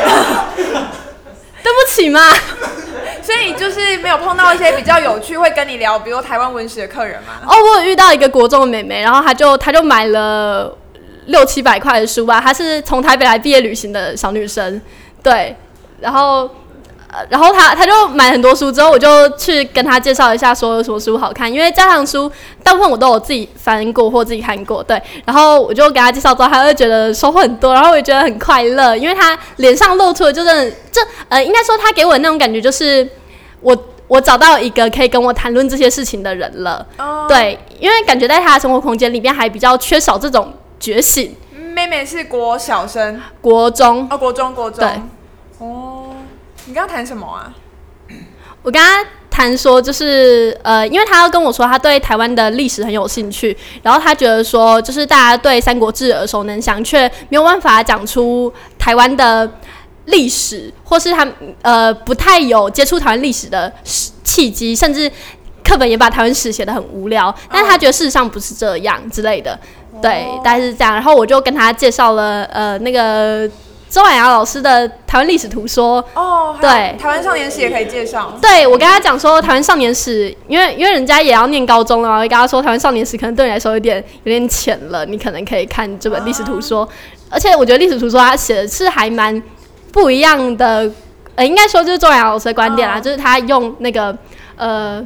[1.64, 2.20] 对不起嘛。
[3.22, 7.34] 所以就是没有碰到一些比较有趣会跟你聊，比如台湾文学的客人嘛。
[7.46, 10.76] 哦，我有遇到一个国中的妹妹，然后她就她就买了
[11.26, 14.82] 六七百块的书吧，她是从台北来毕业旅行的小女生，
[15.22, 15.56] 对，
[16.00, 16.50] 然后。
[17.30, 21.52] 然后他他就买很多书，之后我就去跟他介绍一下，说有什么书好看。
[21.52, 22.32] 因为家常书
[22.64, 25.02] 大部分我都有自己翻过或自己看过，对。
[25.26, 33.08] 然后我就给他介绍之后，他会觉得收获很多，然后我也觉得很快乐，因为他脸上露出的就是这呃，应该说他给我的那种感觉就是
[33.62, 33.76] 我
[34.08, 36.86] 我找到一个可以跟我谈论这些事情的人了。
[36.98, 41.36] 哦，对，因为感觉在他的生活空间里面还比较缺少这种觉醒。
[41.52, 44.80] 妹妹是国小生，国中哦，国中国中。
[44.80, 45.02] 对，
[45.60, 45.99] 哦，
[46.70, 47.52] 你刚刚谈什么啊？
[48.62, 59.52] 我跟他谈说，就是呃，因为他要跟我说他对台湾的历史很有兴趣，然后他觉得说，就是大家对《三国志》耳熟能详，却没有办法讲出台湾的。
[60.06, 61.28] 历史，或是他
[61.62, 63.72] 呃不太有接触台湾历史的
[64.24, 65.12] 契机，甚至
[65.64, 67.32] 课本也把台湾史写得很无聊。
[67.52, 69.60] 但他觉得事实上不是这样之类的，
[70.02, 70.96] 对，大概是这样。
[70.96, 73.48] 然后我就跟他介绍了呃那个
[73.90, 76.04] 周婉雅老师的台湾历史图说。
[76.14, 78.34] 哦，对，台湾少年史也可以介绍。
[78.42, 86.88] 对，我跟他讲说台湾少年史，因为因为人家也要念高中了，我跟他说台湾少年史可能对你来说有点有点浅了，你可能可以看这本历史图说。
[87.30, 89.42] 而且我觉得历史图说他写的是还蛮。
[89.92, 90.88] 不一样的，
[91.34, 93.04] 呃，应该说就是周婉雅老师的观点啦，oh.
[93.04, 94.16] 就是他用那个，
[94.56, 95.04] 呃，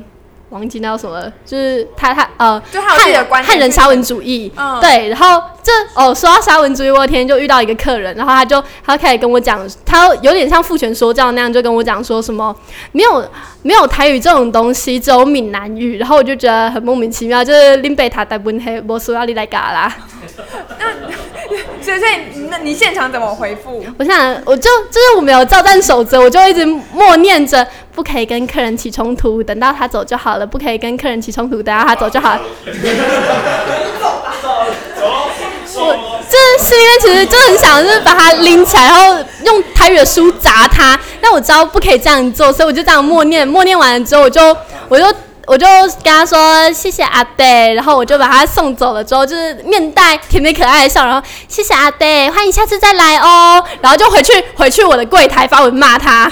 [0.53, 4.79] 忘记那叫什么，就是他他呃，就他自己的观点，汉人沙文主义，oh.
[4.79, 12.55] 对，然后这哦，说到沙文主义，我那天就遇到一个客人，然后他就他开始跟我讲，他有点像父权说教那样，就跟我讲说什么
[12.91, 13.27] 没有
[13.63, 19.95] 没有台语这种东西，只有闽南语，然后我就觉得很莫名其妙，就是林北塔台本黑，我说要你来嘎啦。
[21.81, 23.83] 所以，所以，那你现场怎么回复？
[23.97, 30.45] 我想，我就就是我没有照战守则，我就一直默念着，不可以跟客人起冲突，等到他走就好了。
[30.45, 32.41] 不可以跟客人起冲突，等到他走就好了。
[35.75, 40.99] 我这是因为其实就很想就是把他拎起来，然后用台语的书砸他。
[41.21, 43.47] 但我知道不可以这样做，所以我就这样默念。
[43.47, 45.05] 默念完了之后，我就我就。
[45.45, 45.67] 我就
[46.03, 49.03] 跟他说谢谢阿贝，然后我就把他送走了。
[49.03, 53.61] 之后就是面带甜美可爱的笑，然后谢谢阿贝，欢迎下次再来哦。
[53.81, 56.31] 然后就回去回去我的柜台发文骂他。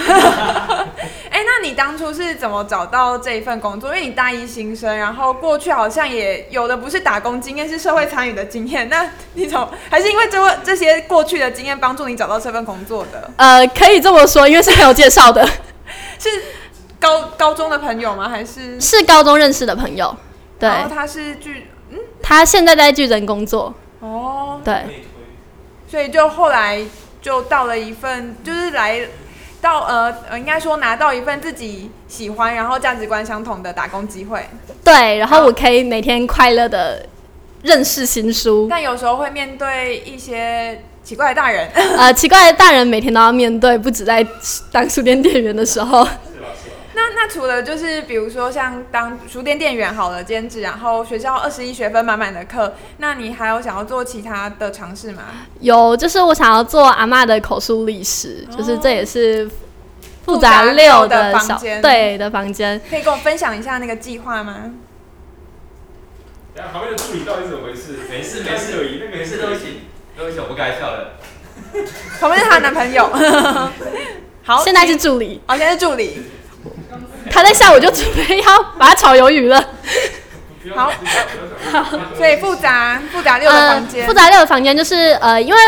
[1.29, 3.89] 哎、欸，那你当初是怎么找到这一份工作？
[3.93, 8.87] 因为你大一新生，然后过去好像也有的不是打工经验，是社会参与的经验。
[8.87, 13.29] 那你从还是因为这这些过去的经验帮助你找到这份工作的？
[13.35, 15.45] 呃，可以这么说，因为是朋友介绍的，
[16.17, 16.29] 是。
[17.01, 18.29] 高高中的朋友吗？
[18.29, 20.15] 还是是高中认识的朋友？
[20.59, 23.73] 对，然后他是巨，嗯，他现在在巨人工作。
[23.99, 25.03] 哦，对，
[25.89, 26.79] 所以就后来
[27.19, 29.01] 就到了一份，就是来
[29.59, 34.47] 到呃呃，应该说拿到一份自己喜欢，然后价值观相同的打工机会。
[34.83, 37.03] 对，然后我可以每天快乐的
[37.63, 41.67] 认识新书，但有时候会面对一些奇怪的大人。
[41.97, 44.25] 呃，奇怪的大人每天都要面对，不止在
[44.71, 46.07] 当书店店员的时候。
[46.93, 55.23] 那那除了就是比如说像当书店店员好了兼职，然后学校二十一学分满满的课，那你还有想要做其他的尝试吗？
[55.61, 59.49] 有，就是我想要做阿妈的口述历史，哦，就是这也是
[60.25, 64.71] 复杂六的房间，对的房间，可以跟我分享一下那个计划吗？
[66.73, 67.99] 旁边的助理到底怎么回事？
[68.09, 69.81] 没事没事，那个没事，对不起
[70.17, 71.13] 对不起，我不该笑的。
[72.19, 73.09] 旁边是她男朋友。
[74.43, 76.23] 好，现在是助理，好，现在是助理。
[77.29, 79.63] 他在下午就准备要把它炒鱿鱼了。
[80.75, 80.91] 好，
[81.71, 85.59] 好，所以复杂复杂六的房间，复杂六的房间就是呃，因为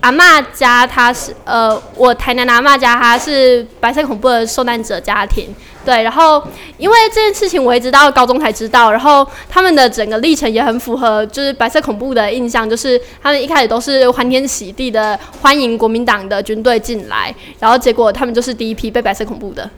[0.00, 6.42] 阿嬷家他是呃，我台南的阿嬷家他是白色恐怖的受难者家庭，对，然后
[6.78, 19.68] 因为这件事情我一直到高中才知道，然后他们的整个历程也很符合就是白色恐怖的印象，就是他们一开始都是欢天喜地的欢迎国民党的军队进来，然后结果他们就是第一批被白色恐怖的。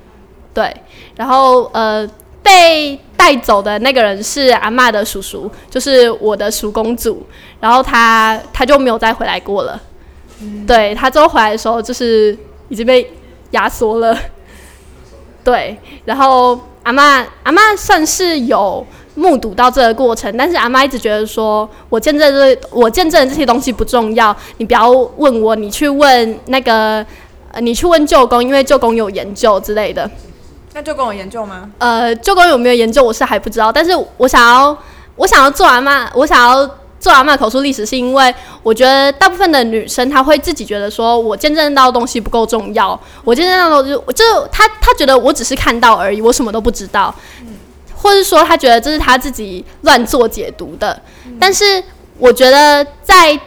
[0.54, 0.74] 对，
[1.16, 2.08] 然后呃，
[2.42, 7.26] 被带走的那个人是阿嬷的叔叔，就是我的叔公主，
[7.60, 9.80] 然后他他就没有再回来过了。
[10.40, 12.36] 嗯、对，他之后回来的时候，就是
[12.68, 13.08] 已经被
[13.52, 14.18] 压缩了。
[15.44, 18.84] 对，然后阿嬷阿嬷算是有
[19.14, 27.06] 目睹到这个过程，但是阿嬷一直觉得说，我见证这我见证这些东西不重要，你不要问我，你去问那个，
[27.52, 30.10] 呃，你去问舅公，因为舅公有研究之类的。
[30.74, 31.70] 那舅公有研究吗？
[31.78, 33.70] 呃，舅公有没有研究，我是还不知道。
[33.70, 34.76] 但是我想要，
[35.16, 36.66] 我想要做阿嬷，我想要
[36.98, 47.48] 做阿嬷口述历史，是因为我觉得大部分的女生她会自己觉得说，我见证到的东西不够重要，我见证到的就就她她觉得我只是看到而已，我什么都不知道，嗯、
[47.94, 50.98] 或是说她觉得这是她自己乱做解读的。
[51.38, 51.82] 但是
[52.18, 53.38] 我觉得在。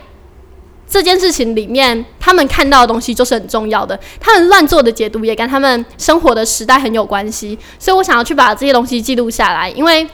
[0.88, 4.00] 这件事情里面，他们看到的东西就是很重要的。
[4.20, 10.08] 他们乱做的解读也跟他们生活的时代很有关系，所以我想要去把这些东西记录下来，因为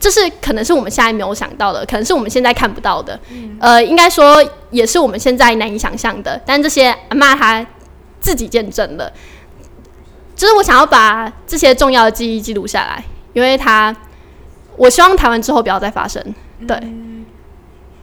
[0.00, 3.18] 这是可能是我们现在没有想到的，可能是我们现在看不到的。
[3.30, 6.40] 嗯、呃，应该说也是我们现在难以想象的。
[6.44, 7.64] 但这些阿妈她
[8.20, 9.10] 自己见证了，
[10.34, 13.94] 就是我想要把这些重要的记忆记录下来，因为他，
[14.76, 16.20] 我希望台湾之后不要再发生。
[16.66, 16.76] 对。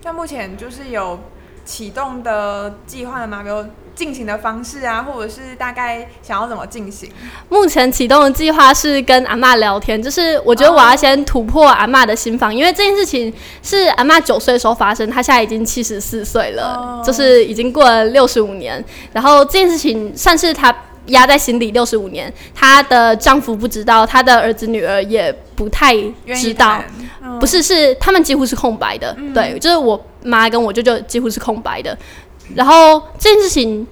[0.03, 1.19] 那、嗯、目前就是有
[1.69, 3.43] 启动的计划吗？
[3.43, 3.63] 比如
[3.93, 7.07] 进行的方式啊，或者是大概想要怎么进行？
[7.47, 20.75] 目前启动的计划是跟阿嬷聊天，就是我觉得我要先突破阿嬷的心防，因为这件事情是阿嬷九岁的时候发生，她现在已经七十四岁了，就是已经过了六十五年，然后这件事情算是她。
[21.09, 25.95] 压在心里六十五年，她的丈夫不知道，她的儿子女儿也不太
[26.33, 26.81] 知道，
[27.39, 31.97] 不是，是他们几乎是空白的，嗯、对，就是我妈跟我舅舅几乎是空白的。
[32.55, 33.85] 然后这件事情，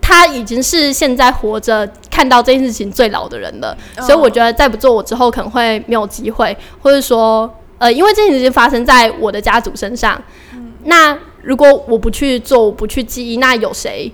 [0.00, 10.20] 她已经是现在活着看到这件事情最老的人了，嗯、所以我觉得再不做，我之后可能会没有机会，或者说，呃，因为这件事情发生在我的家族身上，
[10.54, 14.12] 嗯、那如果我不去做，我不去记忆，那有谁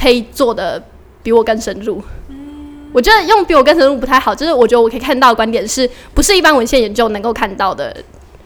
[0.00, 0.82] 可以做的？
[1.22, 7.94] 比我更深入，嗯，我觉得用比我更深入不太好，就是我觉得我可以看到的观点是不是一般文献研究能够看到的，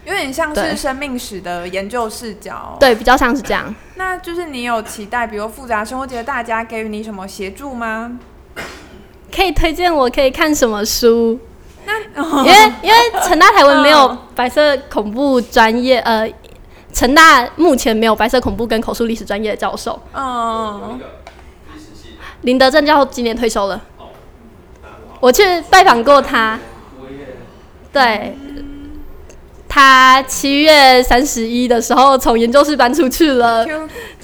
[0.03, 3.73] 有点像是生命史的研究视角，对，比较像是这样。
[3.95, 8.19] 那就是你有期待，比如复杂生活节的大家给予你什么协助吗？
[9.33, 11.39] 可以推荐我可以看什么书？
[11.85, 11.97] 那
[12.43, 16.29] 因为 因为成大台湾没有白色恐怖专业，呃，
[16.91, 20.99] 成大目前没有白色恐怖跟口述历史专业的教授，嗯。
[22.45, 23.81] 林德正教授今年退休了，
[25.19, 26.59] 我去拜访过他，
[27.91, 28.37] 对，
[29.67, 33.65] 他七月三十一的时候从研究室搬出去了，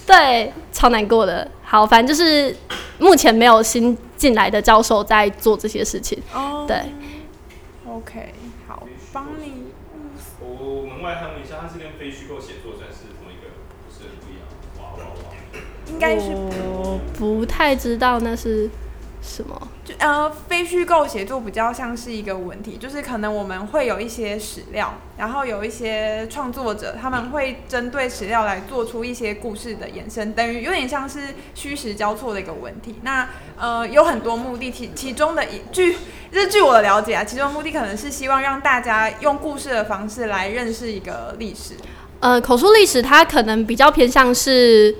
[0.05, 1.49] 对，超难过的。
[1.63, 2.55] 好，反正就是
[2.99, 6.21] 目前没有新进来的教授在做这些事情，
[6.67, 6.77] 对。
[7.89, 8.33] OK，
[8.67, 9.63] 好，帮你。
[10.39, 13.49] 我门外看了一下，他是跟非虚构写作算是同一个，
[13.83, 14.45] 不是不一样。
[14.77, 15.33] 哇哇哇！
[15.87, 16.35] 应该是。
[16.91, 18.69] 我不太知道那是
[19.21, 31.19] 什么，就呃，非虚构写作比较像是一个文体，就是可能我们会有一些史料，然后有一些创作者他们会针对史料来做出一些故事的延伸，等于有点像是
[31.53, 32.95] 虚实交错的一个文体。
[33.03, 33.29] 那
[33.59, 35.95] 呃，有很多目的，其其中的一据，
[36.31, 41.75] 这据我的了解啊，其中目的可能是希望让大家用故事的方式来认识一个历史。
[42.21, 44.95] 呃，口述历史它可能比较偏向是。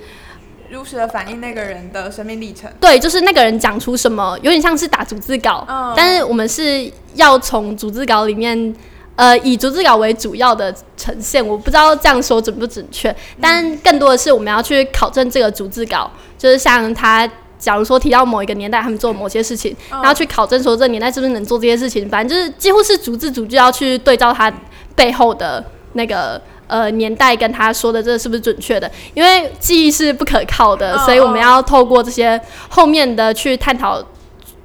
[0.71, 8.73] 如实的反映那个人的生命历程，对，就是那个人讲出什么，有点像是打逐字稿，嗯、但是我们是要从逐字稿里面，
[9.17, 11.45] 呃，以逐字稿为主要的呈现。
[11.45, 24.51] 我不知道这样说准不准确，但更多的是我们要去考证这个逐字稿，就是像他，假如说提到某一个年代他们做某些事情，嗯、然后去考证说这个年代是不是能做这些事情，反正就是几乎是逐字逐句要去对照他
[24.95, 25.63] 背后的
[25.93, 26.41] 那个。
[26.71, 28.89] 呃，年代跟他说的这个是不是准确的？
[29.13, 34.01] 因为记忆是不可靠的，所以我们要透过这些后面的去探讨。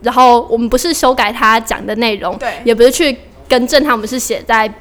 [0.03, 4.73] 然后我们不是修改他讲的内容，对，也不是去更正他，我们是写在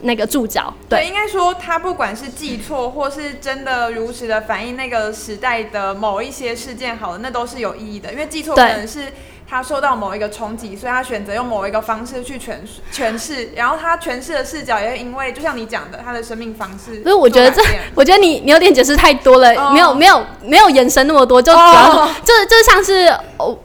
[0.00, 0.72] 那个注脚。
[0.88, 8.12] 对，对，应该说他不管是记错或是真的如实的反映那个时代的某一些事件，好了，那都是有意义的。
[8.12, 9.12] 因为记错可能是。
[9.52, 17.02] 他受到某一个冲击，所以他选择用某一个方式去诠释诠释，然后他诠释的视角也会因为，就像你讲的，他的生命方式。
[17.02, 17.62] 所以我觉得这，
[17.94, 23.14] 我觉得你你有点解释太多了，没有没有没有延伸那么多，就主要就就像是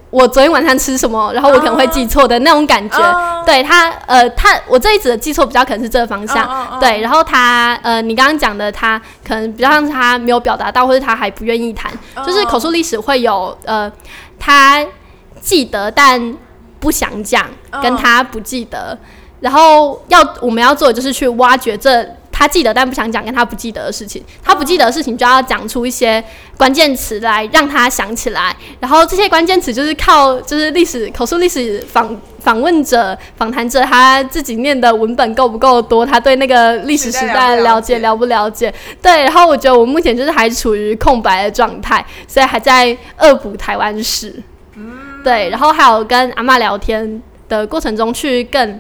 [0.10, 2.98] 我昨天晚上吃什么，然后我可能会记错的那种感觉。
[3.46, 11.90] 对他呃他我这一次的记错比较可能是这个方向，对，然后他呃你刚刚讲的他可能比较像是他没有表达到，或者他还不愿意谈，
[12.26, 13.90] 就是口述历史会有呃
[14.38, 14.86] 他。
[15.48, 16.36] 记得但
[16.78, 17.48] 不想讲，
[17.82, 18.98] 跟他不记得，oh.
[19.40, 24.22] 然后要我们要做的就是去挖掘这他记得但不想讲跟他不记得的事情。
[24.44, 26.22] 他不记得的事情就要讲出一些
[26.58, 38.72] 关键词来让他想起来，然后这些关键词就是靠就是历史口述历史访访问者访谈者他自己念的文本够不够多，他对那个历史时代的了解了不了解？
[39.02, 44.44] 对，然后我觉得我目前就是还处于空白的状态，所以还在恶补台湾史。
[45.28, 48.80] 对，然后还有跟阿妈聊天的过程中，去更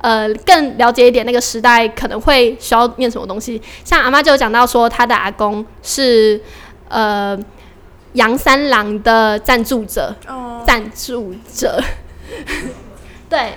[0.00, 3.60] 呃更了解一点那个时代可能会需要念什么东西。
[3.84, 6.40] 像阿妈就有讲到说，她的阿公是
[6.88, 7.36] 呃
[8.12, 10.14] 杨三郎的赞助者，
[10.64, 11.82] 赞助者。
[13.28, 13.54] 对，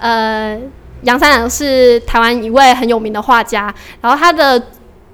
[0.00, 0.60] 呃，
[1.02, 4.60] 杨三郎是台湾一位很有名的画家，然后他的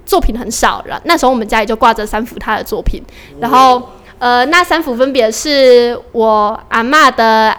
[0.07, 2.99] 作品很少，然后那时候我们家里就挂着三幅他的作品，
[3.39, 3.87] 然后。
[4.21, 7.57] 呃，那三幅分别是我阿嬷的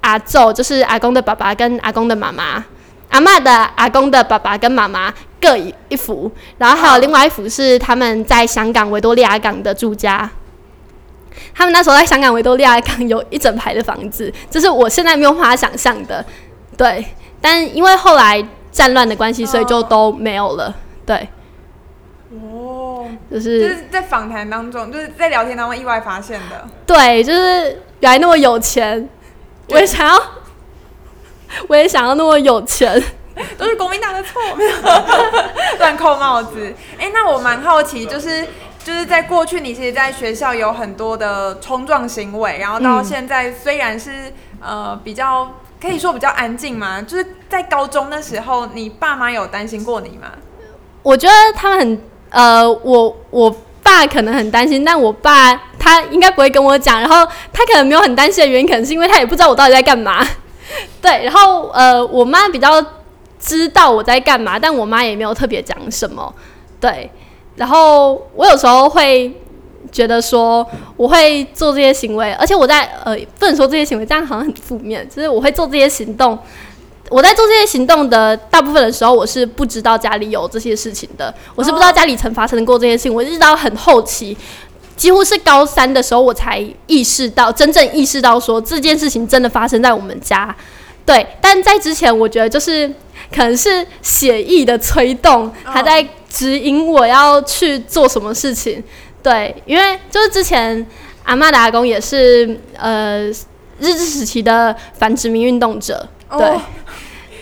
[0.00, 2.62] 阿祖，就是阿公的爸爸跟阿公的妈妈；
[3.10, 10.30] 阿嬷的阿公的爸爸跟妈妈各一一幅，然后还有另外一幅是他们在香港维多利亚港的住家。
[11.52, 16.24] 他们那时候在香港维多利亚港有一整排的房子，这是我现在没有办法想象的。
[16.76, 17.04] 对，
[17.40, 18.40] 但因为后来
[18.70, 20.72] 战乱的关系，所以就都没有了。
[21.04, 21.28] 对。
[22.30, 22.77] 哦，
[23.30, 26.66] 就是就是在访谈当中，就是在聊天当中意外发现的。
[26.86, 29.08] 对，就是原来那么有钱，
[29.68, 30.20] 我也想要，
[31.68, 33.02] 我也想要那么有钱，
[33.56, 34.40] 都是国民党的错，
[35.78, 36.74] 乱扣帽子。
[36.98, 38.46] 哎、欸，那我蛮好奇，就是
[38.84, 44.28] 就是在过去，你其实在学校有很多的冲撞行为，然后到现在虽然是、
[44.60, 50.32] 嗯、呃比较可以说比较安静嘛，就是在高中那时候，你爸妈有担心过你吗？
[51.02, 52.02] 我觉得他们很。
[52.30, 57.00] 呃，我我爸可能很担心，但我爸他应该不会跟我讲。
[57.00, 60.26] 然后他可能没有很担心的原因，可能是因为他也不知道我到底在干嘛。
[61.00, 62.84] 对，然后呃，我妈比较
[63.40, 66.32] 知道我在干嘛，但我妈也没有特别讲什么。
[66.78, 67.10] 对，
[67.56, 69.32] 然后我有时候会
[69.90, 76.38] 觉得说，我会做这些行为，而且我在呃，不能说这些行为，这样好像很负面，就是我会做这些行动。
[77.10, 83.14] 我在做这些行动的大部分的时候，我是不知道家里有这些事情的，我是不知道家里曾发生过这些事情。
[83.14, 84.36] 我一直到很后期，
[84.96, 90.54] 几乎是高三的时候，我才意识到，真正意识到说这件事情真的发生在我们家。
[91.06, 92.86] 对，但在之前，我觉得就是
[93.34, 98.84] 可能是血意的催动，还在指引我要去做什么事情。
[99.22, 100.86] 对，因为就是之前
[101.22, 103.24] 阿妈的阿公也是呃
[103.78, 106.06] 日治时期的反殖民运动者，
[106.36, 106.60] 对。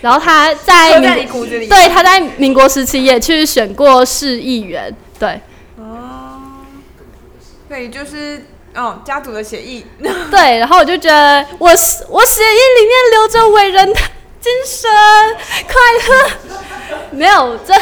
[0.03, 5.41] 然后他在， 在对，他在民国时期也去选过市议员，对。
[5.79, 6.39] 哦，
[7.69, 9.87] 对，就是哦，家族的协议。
[10.31, 11.71] 对，然后我就觉得我
[12.11, 13.95] 我协议里面留着伟人的
[14.39, 14.91] 精神，
[15.67, 15.75] 快
[16.09, 16.31] 乐。
[17.11, 17.75] 没有这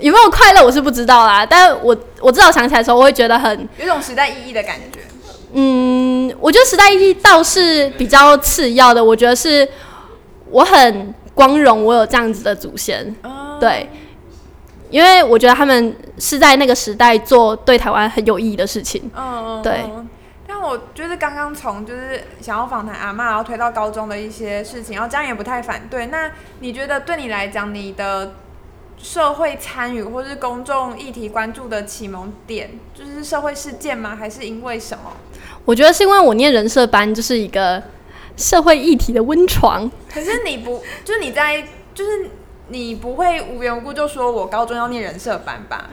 [0.00, 1.44] 有没有快乐，我是不知道啦。
[1.44, 4.89] 但我我至少想起来的时候，我会觉得很有种时代意义的感觉。
[5.52, 9.68] 嗯，我觉得时代意义倒是比较次要的，我觉得是。
[10.52, 13.14] 我很光荣，我有这样子的祖先，
[13.60, 13.88] 对，
[14.90, 19.84] 因为我觉得他们是在那个时代做对台湾很有意义的事情，嗯，对。
[20.48, 26.06] 但我就是刚刚从就是想要访谈阿嬷，然后推到高中的一些事情，然后家人也不太反对。
[26.06, 26.28] 那
[26.58, 28.34] 你觉得对你来讲，你的
[28.98, 34.16] 社会参与或是公众议题关注的启蒙点，就是社会事件吗？
[34.18, 35.12] 还是因为什么？
[35.64, 37.82] 我觉得是因为我念人设班，就是一个。
[38.36, 41.62] 社会议题的温床，可是你不，就是你在，
[41.94, 42.30] 就是
[42.68, 45.90] 你不会无缘无故就说我高中要念人设班吧？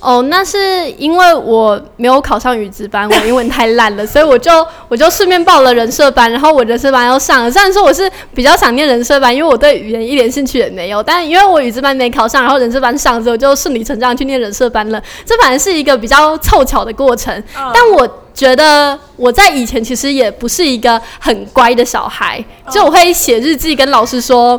[0.00, 7.50] 哦，那是因为我没有考上语资班，我英文太烂了，所以我就 我就顺便报了人设班，然后我人设班要上了。
[7.50, 15.02] 虽然说我是比较想念人设班，因为我对语言一点兴趣也没有，但因为我语资班没考上，然后人社班上之后就顺理成章去念人设班了。
[15.24, 17.34] 这反而是一个比较凑巧的过程。
[17.56, 18.06] 嗯、但我
[18.38, 24.58] 觉得我在以前其实也不是一个很乖的小孩，就我会写日记跟老师说，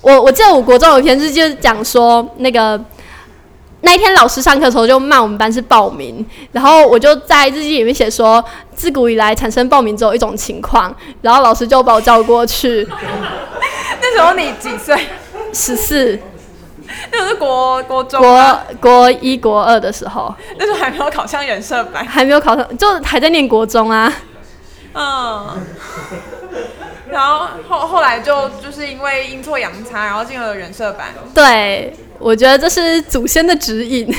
[0.00, 2.80] 我我记得我国中有一篇日记就是讲说那个。
[3.82, 8.42] 那一天老师上课的时候就骂我们班是暴民，然后我就在日记里面写说，
[8.74, 12.88] 自古以来产生暴民只有一种情况，然后老师就把我叫过去。
[14.00, 14.98] 那时候你几岁？
[15.52, 16.18] 十四。
[17.12, 20.34] 那是国国中国国一国二的时候。
[20.58, 24.12] 那时候还没有考上人社班，还没有考上，就还在念国中啊。
[24.94, 25.46] 嗯。
[27.10, 31.08] 然后后后来就就是因为阴错阳差，然后进了人社班。
[31.34, 31.92] 对。
[32.18, 34.10] 我觉得这是祖先的指引，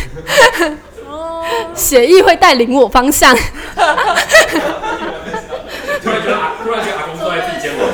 [1.10, 1.44] 哦
[1.74, 3.36] 血意会带领我方向。
[3.76, 3.82] 突
[6.12, 7.88] 然觉得阿，突然觉得阿公坐在自己肩膀。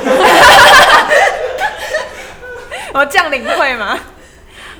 [2.92, 3.98] 我降临会吗？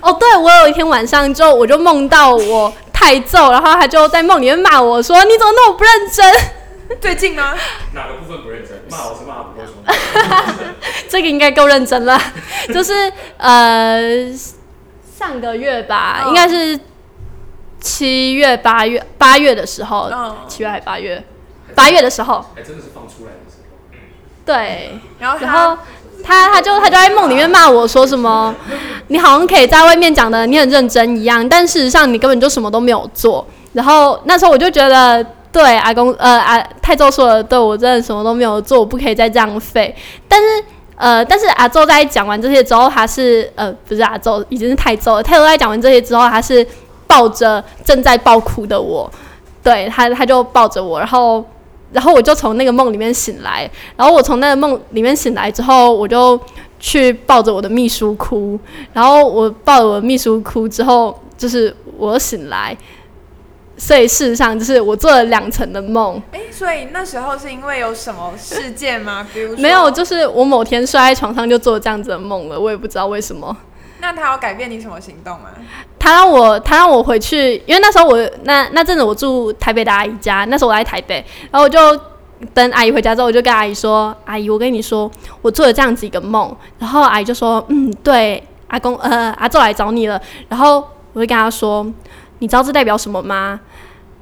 [0.04, 6.34] 哦，对，我有一天晚上就我就梦到我太揍，然后他就在梦里面骂我说：“你怎么那么不认真？”
[7.00, 7.54] 最近吗？
[7.92, 8.82] 哪个部分不认真？
[8.90, 9.62] 骂我是骂不够
[11.08, 12.20] 这个应该够认真了，
[12.72, 14.30] 就是呃。
[15.16, 16.28] 上个月吧，oh.
[16.28, 16.78] 应该是
[17.80, 20.10] 七月、八月、八月的时候，
[20.48, 20.68] 七、oh.
[20.68, 21.24] 月还八月，
[21.74, 23.76] 八月的时候，还真的是放出来的时候。
[24.44, 25.78] 对，然后然后
[26.22, 28.54] 他他就他就在梦里面骂我说什么，
[29.08, 33.46] 你好像可以在外面讲的你很认真一样，但事实上你根本就什么都没有做。
[33.72, 39.94] 然后那时候我就觉得，对阿公呃阿太祖说的，对我真的什么都没有做，我不可以再这样废。
[40.28, 40.46] 但是。
[40.96, 45.22] 呃，但是阿周在讲完这些之后，他是呃，不是阿周，已经是太周了。
[45.24, 46.64] 太周在讲完这些之后，他是
[47.04, 49.10] 抱着正在爆哭的我，
[49.60, 51.44] 对他，他就抱着我，然后，
[51.90, 53.68] 然后我就从那个梦里面醒来。
[53.96, 56.40] 然后我从那个梦里面醒来之后，我就
[56.84, 58.60] 去抱着我的秘书哭。
[58.92, 62.76] 然后我抱着我的秘书哭之后，就是我醒来，
[63.78, 66.22] 所以事实上就是我做了两层的梦。
[66.32, 69.26] 哎、欸，所以那时候是因为有什么事件吗？
[69.32, 73.56] 比如说没有，就是我某天摔在床上就做这样子的梦了，我也不知道为什么。
[74.00, 75.54] 那他要改变你什么行动啊？
[75.98, 81.78] 他让我他让我回去，因为那时候我那那阵子我住台北的阿姨家，那时候我在台北，然后我就
[82.52, 85.10] 等阿姨回家之后，我就跟阿姨说：“阿姨，我跟你说，
[85.42, 91.86] 我做了这样子一个梦。”然后阿姨就说：“嗯，对，阿公呃阿祖来找你了。”然后我就跟他说。
[92.40, 93.58] 你知道这代表什么吗？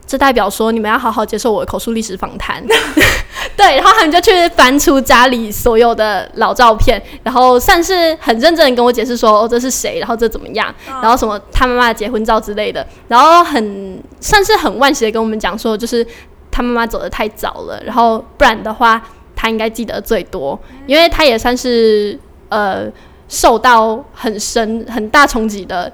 [0.07, 2.63] 这代表说你们要好好接受我的口述历史访谈。
[3.57, 16.07] 对，然后他们就去翻出家里所有的老照片，然后算是很认真的跟我解释说，哦，这是谁，然后这怎么样，然后什么他妈妈的结婚照之类的，然后很算是很惋惜的跟我们讲说，就是
[16.53, 19.03] 他妈妈走的太早了，然后不然的话
[19.35, 22.17] 他应该记得最多，因为他也算是
[22.51, 22.85] 呃
[23.29, 25.93] 受到很深很大冲击的。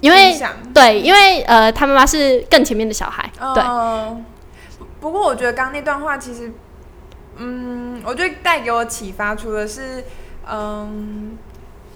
[0.00, 0.34] 因为
[0.72, 3.62] 对，因为呃，他妈妈是更前面的小孩，嗯、对。
[4.98, 6.50] 不过我觉得刚刚那段话其实，
[7.36, 10.02] 嗯，我觉得带给我启发，除了是，
[10.50, 11.36] 嗯，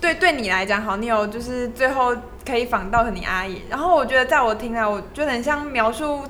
[0.03, 2.15] 对，对你来讲好，你有就是最后
[2.47, 6.21] 可以访到你阿姨，然后我觉得在我听来，我觉得很像描述。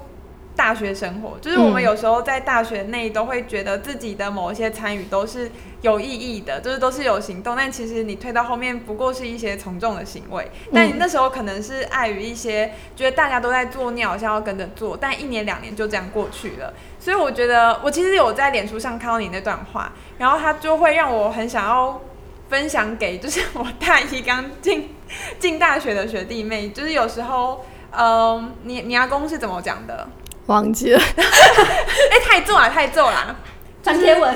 [0.64, 5.50] 大学生活，就是我们有时候在大学内都会觉得自己的某一些参与都是
[5.82, 10.50] 有意义的，就是都是有行动，但其实你推到后面不过是一些从众的行为。
[10.72, 16.72] 但你那时候可能是碍于一些觉得大家都在做，你好像要跟着做，但一年两年就这样过去了。
[16.98, 22.00] 所以我觉得我其实有在脸书上看到你那段话，然后他就会让我很想要
[22.48, 24.94] 分享给就是我大一刚进
[25.38, 30.08] 进大学的学弟妹，就是有时候，嗯，你你阿公是怎么讲的？
[30.46, 33.36] 忘记了， 哎、欸，太重了，太重了。
[33.82, 34.34] 张天文，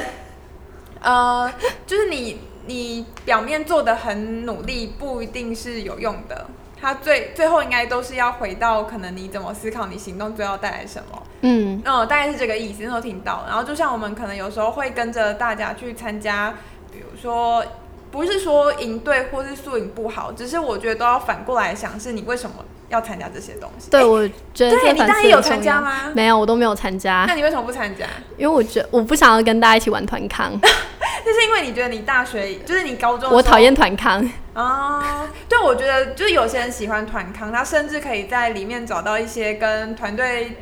[1.00, 1.52] 呃，
[1.86, 6.46] 就是你，你表面做的很努力，不一定是有用的。
[6.80, 11.22] 他最最后应该都是要回到，可能你怎么思考，你行动最后带来什么。
[11.40, 12.82] 嗯，嗯，大概是这个意思。
[12.82, 16.54] 那时候听到，然后就像我们可能有时候会跟着大家去参加，
[16.92, 17.64] 比如说，
[18.10, 22.64] 不是说赢队或是输赢不好，只是我觉得都要反过来想，是你为什么。
[22.88, 26.10] 要参加这些东西，对，我觉得对，你大一有参加吗？
[26.14, 27.26] 没有，我都没有参加。
[27.28, 28.06] 那你为什么不参加？
[28.38, 30.52] 因为我觉得我不想要跟大家一起玩团康。
[30.62, 35.28] 那是因为你觉得你大学就是你高中，我讨厌团康啊。
[35.50, 40.56] 对，我觉得就是有些人喜欢团康，他甚至可以在里面找到一些跟团队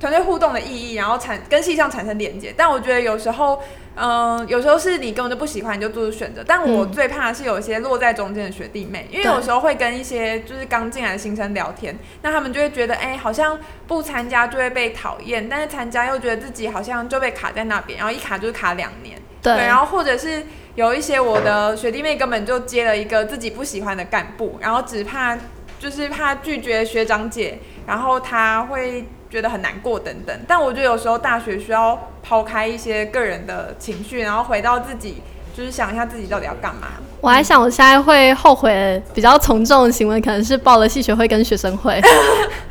[0.00, 2.54] 团队互动的意义，然后产跟系上产生连接。
[2.56, 3.62] 但我觉得有时候。
[3.98, 6.44] 嗯，有时候是你根本就不喜欢，你就做出选择。
[6.46, 19.16] 但我最怕的是有一些落在中间的学弟妹，嗯、因为有时候会跟一些就是刚进来的新生聊天，那他们就会觉得，哎、欸，好像不参加就会被讨厌，但是参加又觉得自己好像就被卡在那边，然后一卡就是卡两年。
[19.40, 20.44] 对，然后或者是
[20.74, 25.34] 有一些我的学弟妹根本就接了一个自己不喜欢的干部，然后只怕
[25.80, 29.06] 就是怕拒绝学长姐，然后他会。
[29.36, 35.22] 觉得很难过等等，但我觉得有时候大学需要抛开一些个人的情绪，然后回到自己，
[35.54, 36.86] 就是想一下自己到底要干嘛。
[37.20, 42.00] 我还想，我现在会后悔比较从众的行为，可能是报了系学会跟学生会。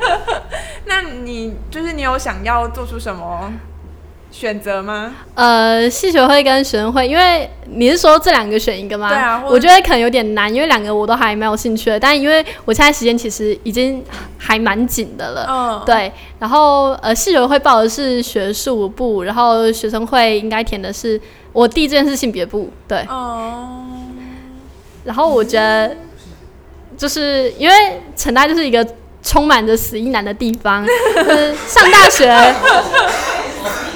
[0.86, 3.53] 那你就是你有想要做出什么？
[4.38, 5.15] 选择吗？
[5.33, 9.07] 呃，系学会跟学生会，因为你是说这两个选一个吗？
[9.07, 11.97] 对啊，我觉得可能有点难，因为两个我都还蛮有兴趣的。
[11.97, 14.03] 但因为我现在时间其实已经
[14.38, 16.11] 还蛮紧的了，嗯，对。
[16.38, 21.19] 然后呃，系学会报的是学术部，然后学生会应该填的是
[21.53, 23.05] 我第一志愿是性别部，对。
[23.07, 23.88] 哦。
[25.05, 25.95] 然后我觉得，
[26.97, 28.86] 就是因为成大就是一个
[29.23, 32.55] 充满着死意男的地方，就是上大学。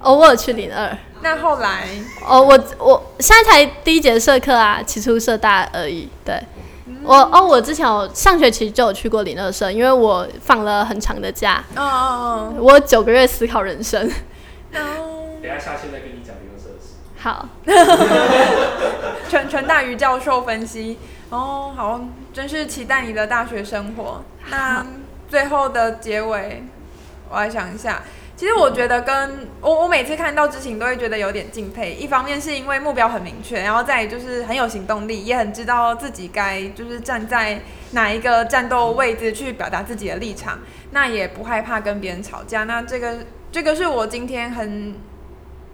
[0.00, 0.04] 嗯。
[0.04, 1.86] 偶尔去零二，那后来
[2.26, 6.08] 哦，我我现在才第一节社课啊，起初社大而已。
[6.24, 6.34] 对，
[6.86, 11.62] 嗯、我哦，我之前有上学期就有去过零二社，因为我放了很长的假。
[11.76, 14.10] 哦哦哦，我九个月思考人生。
[14.72, 14.82] 等
[15.42, 16.96] 下下期再跟你讲零二社的事。
[17.18, 17.48] 好。
[19.28, 20.98] 全全大于教授分析
[21.28, 22.00] 哦，好，
[22.32, 24.22] 真是期待你的大学生活。
[24.48, 24.84] 那
[25.28, 26.64] 最后的结尾，
[27.28, 28.02] 我来想一下。
[28.40, 37.60] 其实我觉得跟我我每次看到知晴都会觉得有点敬佩，一方面是因为目标很明确，然后再就是很有行动力，也很知道自己该就是站在
[37.90, 40.58] 哪一个战斗位置去表达自己的立场，
[40.92, 42.64] 那也不害怕跟别人吵架。
[42.64, 43.18] 那这个
[43.52, 44.94] 这个是我今天很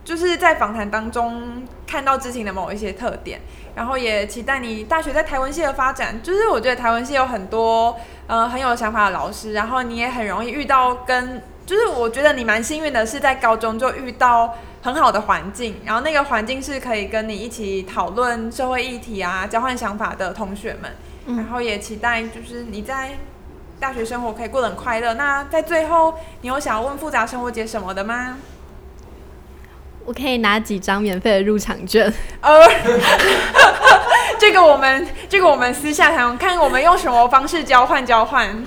[0.04, 3.40] 就是在访谈当中看到知晴的某一些特点，
[3.76, 6.20] 然后也期待你大学在台文系的发展。
[6.20, 7.96] 就是我觉得台文系有很多
[8.26, 11.40] 呃很有想法的老师，然后你也很容易遇到跟。
[11.66, 23.18] 就是我觉得你蛮幸运的，是在高中就遇到很好的环境，然后那个环境是可以跟你一起讨论社会议题啊、交换想法的同学们，然后也期待就是你在
[23.80, 25.14] 大学生活可以过得很快乐。
[25.14, 28.38] 那在最后，你有想要问复杂生活节什么的吗？
[30.04, 32.10] 我可以拿几张免费的入场券。
[32.40, 32.60] 呃，
[34.38, 38.64] 这个我们这个我们私下谈，看我们用什么方式交换交换。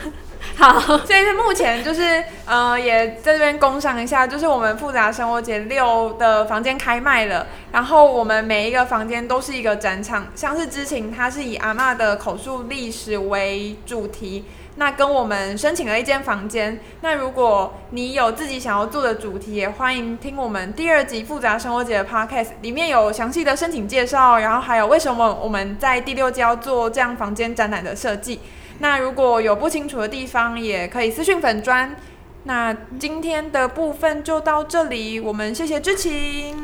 [0.60, 14.44] 好， 所以是目前就是呃，也在这边工商一下，就是我们复杂生活节六的房间开卖了，然后我们每一个房间都是一个展场，像是知晴，它是以阿嬷的口述历史为主题，
[14.76, 16.78] 那跟我们申请了一间房间。
[17.00, 28.42] 那如果你有自己想要做的主题，也欢迎听我们第二集复杂生活节的 Podcast，里面有详细的申请介绍，然后还有为什么我们在第六届要做这样房间展览的设计。
[28.80, 31.96] 那如果有不清楚的地方，也可以私讯粉砖。
[32.44, 36.56] 那今天的部分就到这里，我们谢谢知情，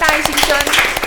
[0.00, 1.05] 大一新生。